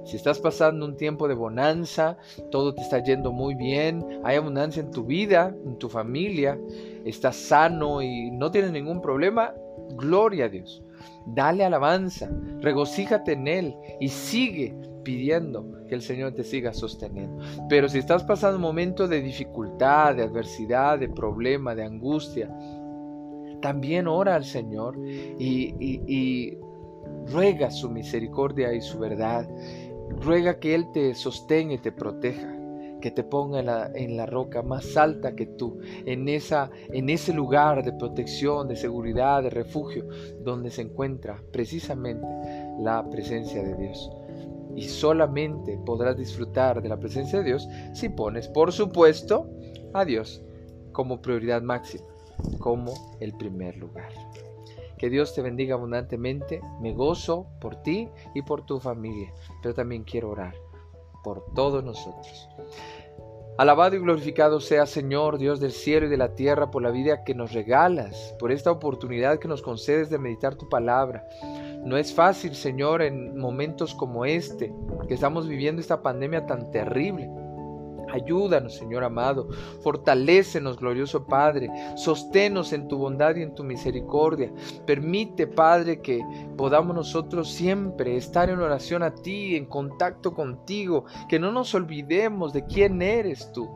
Si 0.05 0.15
estás 0.15 0.39
pasando 0.39 0.85
un 0.85 0.95
tiempo 0.95 1.27
de 1.27 1.33
bonanza, 1.33 2.17
todo 2.51 2.73
te 2.73 2.81
está 2.81 3.03
yendo 3.03 3.31
muy 3.31 3.55
bien, 3.55 4.05
hay 4.23 4.37
abundancia 4.37 4.81
en 4.81 4.91
tu 4.91 5.03
vida, 5.03 5.55
en 5.65 5.77
tu 5.77 5.89
familia, 5.89 6.59
estás 7.03 7.35
sano 7.35 8.01
y 8.01 8.31
no 8.31 8.51
tienes 8.51 8.71
ningún 8.71 9.01
problema, 9.01 9.53
gloria 9.97 10.45
a 10.45 10.49
Dios. 10.49 10.83
Dale 11.27 11.65
alabanza, 11.65 12.29
regocíjate 12.61 13.33
en 13.33 13.47
Él 13.47 13.75
y 13.99 14.09
sigue 14.09 14.75
pidiendo 15.03 15.65
que 15.87 15.95
el 15.95 16.01
Señor 16.01 16.33
te 16.33 16.43
siga 16.43 16.73
sosteniendo. 16.73 17.43
Pero 17.69 17.87
si 17.87 17.99
estás 17.99 18.23
pasando 18.23 18.57
un 18.57 18.61
momento 18.61 19.07
de 19.07 19.21
dificultad, 19.21 20.15
de 20.15 20.23
adversidad, 20.23 20.99
de 20.99 21.09
problema, 21.09 21.73
de 21.75 21.83
angustia, 21.83 22.49
también 23.61 24.07
ora 24.07 24.35
al 24.35 24.43
Señor 24.43 24.97
y, 25.39 26.57
ruega 27.27 27.71
su 27.71 27.89
misericordia 27.89 28.73
y 28.73 28.81
su 28.81 28.99
verdad. 28.99 29.49
Ruega 30.21 30.59
que 30.59 30.75
Él 30.75 30.85
te 30.93 31.13
sostenga 31.15 31.73
y 31.73 31.77
te 31.79 31.91
proteja 31.91 32.55
que 33.01 33.11
te 33.11 33.23
ponga 33.23 33.59
en 33.59 33.67
la, 33.67 33.91
en 33.93 34.17
la, 34.17 34.25
roca 34.25 34.63
más 34.63 34.97
alta 34.97 35.35
que 35.35 35.45
tú, 35.45 35.79
en, 36.07 36.27
esa, 36.27 36.71
en 36.89 37.11
ese 37.11 37.33
lugar 37.33 37.83
de 37.83 37.93
protección, 37.93 38.67
de 38.67 38.75
seguridad, 38.75 39.43
de 39.43 39.51
refugio, 39.51 40.07
donde 40.39 40.71
se 40.71 40.81
encuentra 40.81 41.39
precisamente 41.51 42.25
la 42.79 43.07
presencia 43.07 43.61
de 43.61 43.75
Dios 43.75 44.09
y 44.75 44.83
solamente 44.83 45.79
podrás 45.85 46.17
disfrutar 46.17 46.81
de 46.81 46.89
la 46.89 46.99
presencia 46.99 47.39
de 47.39 47.45
Dios 47.45 47.67
si 47.93 48.09
pones, 48.09 48.47
por 48.47 48.71
supuesto, 48.71 49.49
a 49.93 50.03
Dios 50.03 50.43
como 50.91 51.21
prioridad 51.21 51.61
máxima, 51.61 52.05
como 52.59 52.91
el 53.19 53.33
primer 53.37 53.77
lugar. 53.77 54.09
Que 55.05 55.11
Dios 55.11 55.35
te 55.35 55.43
bendiga 55.43 55.75
abundantemente. 55.75 56.61
Me 56.81 56.91
gozo 56.91 57.45
por 57.61 57.75
ti 57.83 58.09
y 58.33 58.41
por 58.41 58.65
tu 58.65 58.79
familia, 58.79 59.31
pero 59.61 59.75
también 59.75 60.03
quiero 60.03 60.31
orar 60.31 60.55
por 61.23 61.45
todos 61.53 61.83
nosotros. 61.83 62.49
Alabado 63.59 63.95
y 63.95 63.99
glorificado 63.99 64.59
sea 64.59 64.87
Señor, 64.87 65.37
Dios 65.37 65.59
del 65.59 65.73
cielo 65.73 66.07
y 66.07 66.09
de 66.09 66.17
la 66.17 66.33
tierra, 66.33 66.71
por 66.71 66.81
la 66.81 66.89
vida 66.89 67.23
que 67.23 67.35
nos 67.35 67.53
regalas, 67.53 68.35
por 68.39 68.51
esta 68.51 68.71
oportunidad 68.71 69.37
que 69.37 69.47
nos 69.47 69.61
concedes 69.61 70.09
de 70.09 70.17
meditar 70.17 70.55
tu 70.55 70.67
palabra. 70.69 71.23
No 71.83 71.97
es 71.97 72.11
fácil, 72.11 72.55
Señor, 72.55 73.03
en 73.03 73.37
momentos 73.37 73.93
como 73.93 74.25
este, 74.25 74.73
que 75.07 75.13
estamos 75.13 75.47
viviendo 75.47 75.81
esta 75.81 76.01
pandemia 76.01 76.47
tan 76.47 76.71
terrible. 76.71 77.29
Ayúdanos, 78.15 78.75
Señor 78.75 79.03
amado, 79.03 79.49
fortalécenos, 79.81 80.79
glorioso 80.79 81.25
Padre, 81.25 81.69
sosténos 81.97 82.71
en 82.71 82.87
tu 82.87 82.97
bondad 82.97 83.35
y 83.35 83.41
en 83.41 83.53
tu 83.53 83.63
misericordia. 83.63 84.53
Permite, 84.85 85.47
Padre, 85.47 85.99
que 86.01 86.21
podamos 86.55 86.95
nosotros 86.95 87.51
siempre 87.51 88.15
estar 88.15 88.49
en 88.49 88.59
oración 88.59 89.03
a 89.03 89.13
ti, 89.13 89.57
en 89.57 89.65
contacto 89.65 90.33
contigo, 90.33 91.03
que 91.27 91.39
no 91.39 91.51
nos 91.51 91.75
olvidemos 91.75 92.53
de 92.53 92.65
quién 92.65 93.01
eres 93.01 93.51
tú 93.51 93.69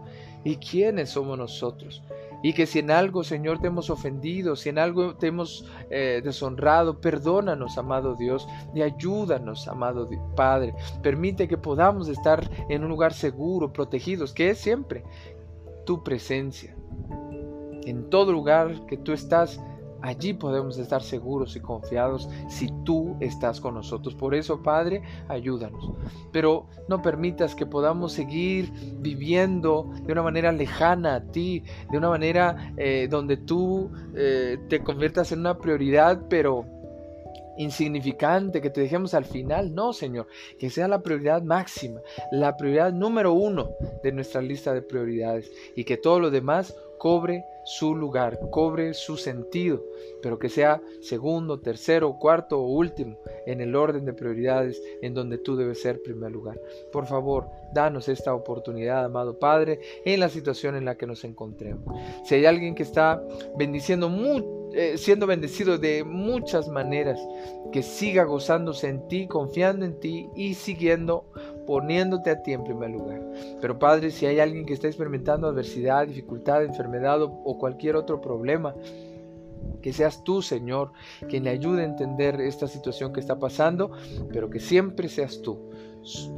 y 0.46 0.56
quiénes 0.56 1.10
somos 1.10 1.38
nosotros. 1.38 2.02
Y 2.42 2.54
que 2.54 2.66
si 2.66 2.80
en 2.80 2.92
algo, 2.92 3.24
Señor, 3.24 3.60
te 3.60 3.68
hemos 3.68 3.90
ofendido, 3.90 4.56
si 4.56 4.70
en 4.70 4.80
algo 4.80 5.16
te 5.16 5.28
hemos 5.28 5.66
eh, 5.90 6.22
deshonrado, 6.24 7.02
perdónanos, 7.02 7.78
amado 7.78 8.16
Dios, 8.16 8.48
y 8.74 8.82
ayúdanos, 8.82 9.68
amado 9.68 10.08
Padre. 10.36 10.74
Permite 11.02 11.48
que 11.48 11.58
podamos 11.58 12.08
estar 12.08 12.50
en 12.70 12.84
un 12.84 12.90
lugar 12.90 13.14
seguro, 13.14 13.74
protegidos, 13.74 14.34
que 14.34 14.52
es 14.52 14.58
siempre 14.58 15.04
tu 15.86 16.04
presencia. 16.04 16.76
En 17.86 18.10
todo 18.10 18.32
lugar 18.32 18.86
que 18.86 18.98
tú 18.98 19.12
estás, 19.12 19.60
Allí 20.02 20.34
podemos 20.34 20.78
estar 20.78 21.04
seguros 21.04 21.56
y 21.56 21.60
confiados 21.60 22.30
si 22.50 22.70
tú 22.84 23.18
estás 23.20 23.60
con 23.60 23.74
nosotros. 23.74 24.16
Por 24.16 24.34
eso, 24.34 24.62
Padre, 24.64 25.02
ayúdanos. 25.28 25.92
Pero 26.32 26.68
no 26.88 27.02
permitas 27.02 27.56
que 27.56 27.66
podamos 27.66 28.14
seguir 28.14 28.72
viviendo 29.00 29.92
de 30.06 30.14
una 30.14 30.24
manera 30.24 30.52
lejana 30.52 31.16
a 31.16 31.22
ti, 31.22 31.64
de 31.92 31.98
una 31.98 32.10
manera 32.10 32.74
eh, 32.78 33.08
donde 33.10 33.38
tú 33.38 33.92
eh, 34.16 34.58
te 34.70 34.84
conviertas 34.84 35.32
en 35.32 35.40
una 35.40 35.58
prioridad, 35.58 36.22
pero 36.30 36.66
insignificante, 37.60 38.62
que 38.62 38.70
te 38.70 38.82
dejemos 38.82 39.14
al 39.14 39.26
final. 39.26 39.76
No, 39.76 39.92
Señor, 39.92 40.28
que 40.58 40.70
sea 40.70 40.88
la 40.88 41.02
prioridad 41.04 41.44
máxima, 41.44 42.00
la 42.32 42.56
prioridad 42.56 42.94
número 42.94 43.34
uno 43.34 43.72
de 44.02 44.14
nuestra 44.14 44.42
lista 44.42 44.74
de 44.74 44.82
prioridades 44.82 45.52
y 45.76 45.84
que 45.84 45.98
todo 45.98 46.22
lo 46.22 46.32
demás 46.32 46.74
cobre 46.98 47.44
su 47.70 47.94
lugar, 47.94 48.40
cobre 48.50 48.96
su 48.96 49.16
sentido, 49.16 49.86
pero 50.24 50.40
que 50.40 50.50
sea 50.50 50.82
segundo, 51.02 51.60
tercero, 51.60 52.18
cuarto 52.18 52.60
o 52.60 52.68
último 52.68 53.20
en 53.46 53.62
el 53.62 53.76
orden 53.76 54.06
de 54.06 54.14
prioridades 54.14 54.82
en 55.04 55.14
donde 55.14 55.38
tú 55.38 55.56
debes 55.56 55.80
ser 55.80 56.02
primer 56.02 56.32
lugar. 56.32 56.60
Por 56.92 57.06
favor, 57.06 57.46
danos 57.72 58.10
esta 58.10 58.34
oportunidad, 58.34 59.06
amado 59.06 59.38
Padre, 59.38 59.80
en 60.04 60.20
la 60.20 60.30
situación 60.30 60.78
en 60.78 60.86
la 60.86 60.96
que 60.96 61.06
nos 61.06 61.24
encontremos. 61.24 61.96
Si 62.24 62.34
hay 62.34 62.48
alguien 62.48 62.74
que 62.74 62.82
está 62.82 63.24
bendiciendo 63.56 64.10
eh, 64.74 64.98
siendo 64.98 65.28
bendecido 65.28 65.78
de 65.78 66.04
muchas 66.04 66.70
maneras, 66.70 67.20
que 67.72 67.84
siga 67.84 68.24
gozándose 68.24 68.88
en 68.88 69.08
ti, 69.08 69.28
confiando 69.28 69.86
en 69.86 70.00
ti 70.00 70.28
y 70.36 70.56
siguiendo 70.56 71.26
poniéndote 71.70 72.32
a 72.32 72.42
ti 72.42 72.52
en 72.52 72.64
primer 72.64 72.90
lugar. 72.90 73.22
Pero 73.62 73.78
Padre, 73.78 74.10
si 74.10 74.26
hay 74.26 74.40
alguien 74.40 74.66
que 74.66 74.74
está 74.74 74.88
experimentando 74.88 75.46
adversidad, 75.46 76.08
dificultad, 76.08 76.64
enfermedad 76.64 77.22
o, 77.22 77.60
cualquier 77.60 77.96
otro 77.96 78.20
problema, 78.20 78.74
que 79.80 79.94
seas 79.94 80.24
tú, 80.24 80.42
Señor, 80.42 80.94
quien 81.30 81.44
le 81.44 81.52
ayude 81.52 81.84
a 81.84 81.86
entender 81.86 82.42
esta 82.42 82.66
situación 82.66 83.14
que 83.14 83.20
está 83.20 83.38
pasando, 83.38 83.92
pero 84.34 84.50
que 84.50 84.60
siempre 84.60 85.10
seas 85.10 85.44
tú 85.44 85.60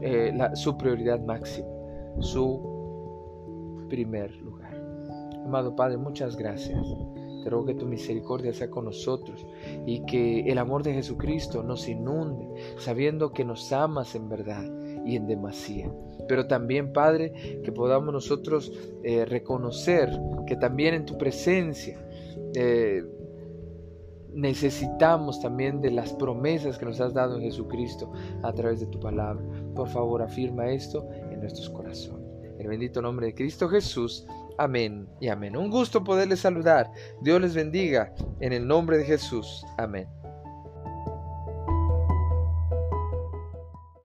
eh, 0.02 0.38
su 0.56 0.78
prioridad 0.78 1.22
máxima, 1.22 1.70
su 2.20 3.86
primer 3.88 4.36
lugar. 4.36 4.76
Amado 5.46 5.74
Padre, 5.78 5.96
muchas 5.96 6.36
gracias. 6.36 6.86
Te 7.42 7.50
ruego 7.50 7.68
que 7.68 7.76
tu 7.76 7.86
misericordia 7.86 8.54
sea 8.54 8.70
con 8.70 8.84
nosotros 8.84 9.48
y 9.86 10.06
que 10.06 10.42
el 10.42 10.58
amor 10.58 10.84
de 10.84 10.94
Jesucristo 10.94 11.64
nos 11.64 11.88
inunde, 11.88 12.50
sabiendo 12.78 13.32
que 13.32 13.46
nos 13.46 13.72
amas 13.72 14.14
en 14.14 14.28
verdad 14.28 14.81
y 15.06 15.16
en 15.16 15.28
demasía. 15.28 15.92
Pero 16.28 16.48
también, 16.48 16.94
Padre, 16.94 17.62
que 17.64 17.72
podamos 17.72 18.14
nosotros 18.14 18.72
eh, 19.04 19.26
reconocer 19.26 20.10
que 20.46 20.56
también 20.56 20.94
en 20.94 21.06
tu 21.06 21.18
presencia 21.18 22.00
eh, 22.56 23.04
necesitamos 24.34 25.42
también 25.42 25.82
de 25.82 25.92
las 25.92 26.14
promesas 26.14 26.78
que 26.78 26.86
nos 26.86 27.02
has 27.02 27.14
dado 27.14 27.38
en 27.38 27.44
Jesucristo 27.44 28.12
a 28.44 28.54
través 28.54 28.80
de 28.80 28.88
tu 28.88 29.00
palabra. 29.00 29.44
Por 29.76 29.90
favor, 29.90 30.22
afirma 30.22 30.70
esto 30.70 31.08
en 31.30 31.42
nuestros 31.42 31.70
corazones. 31.70 32.22
El 32.60 32.68
bendito 32.68 33.02
nombre 33.02 33.28
de 33.28 33.36
Cristo 33.36 33.68
Jesús. 33.68 34.26
Amén 34.58 35.08
y 35.20 35.30
amén. 35.30 35.58
Un 35.58 35.72
gusto 35.72 36.04
poderles 36.04 36.42
saludar. 36.42 36.92
Dios 37.22 37.42
les 37.42 37.56
bendiga 37.56 38.14
en 38.40 38.54
el 38.54 38.68
nombre 38.68 38.98
de 39.00 39.06
Jesús. 39.06 39.66
Amén. 39.78 40.08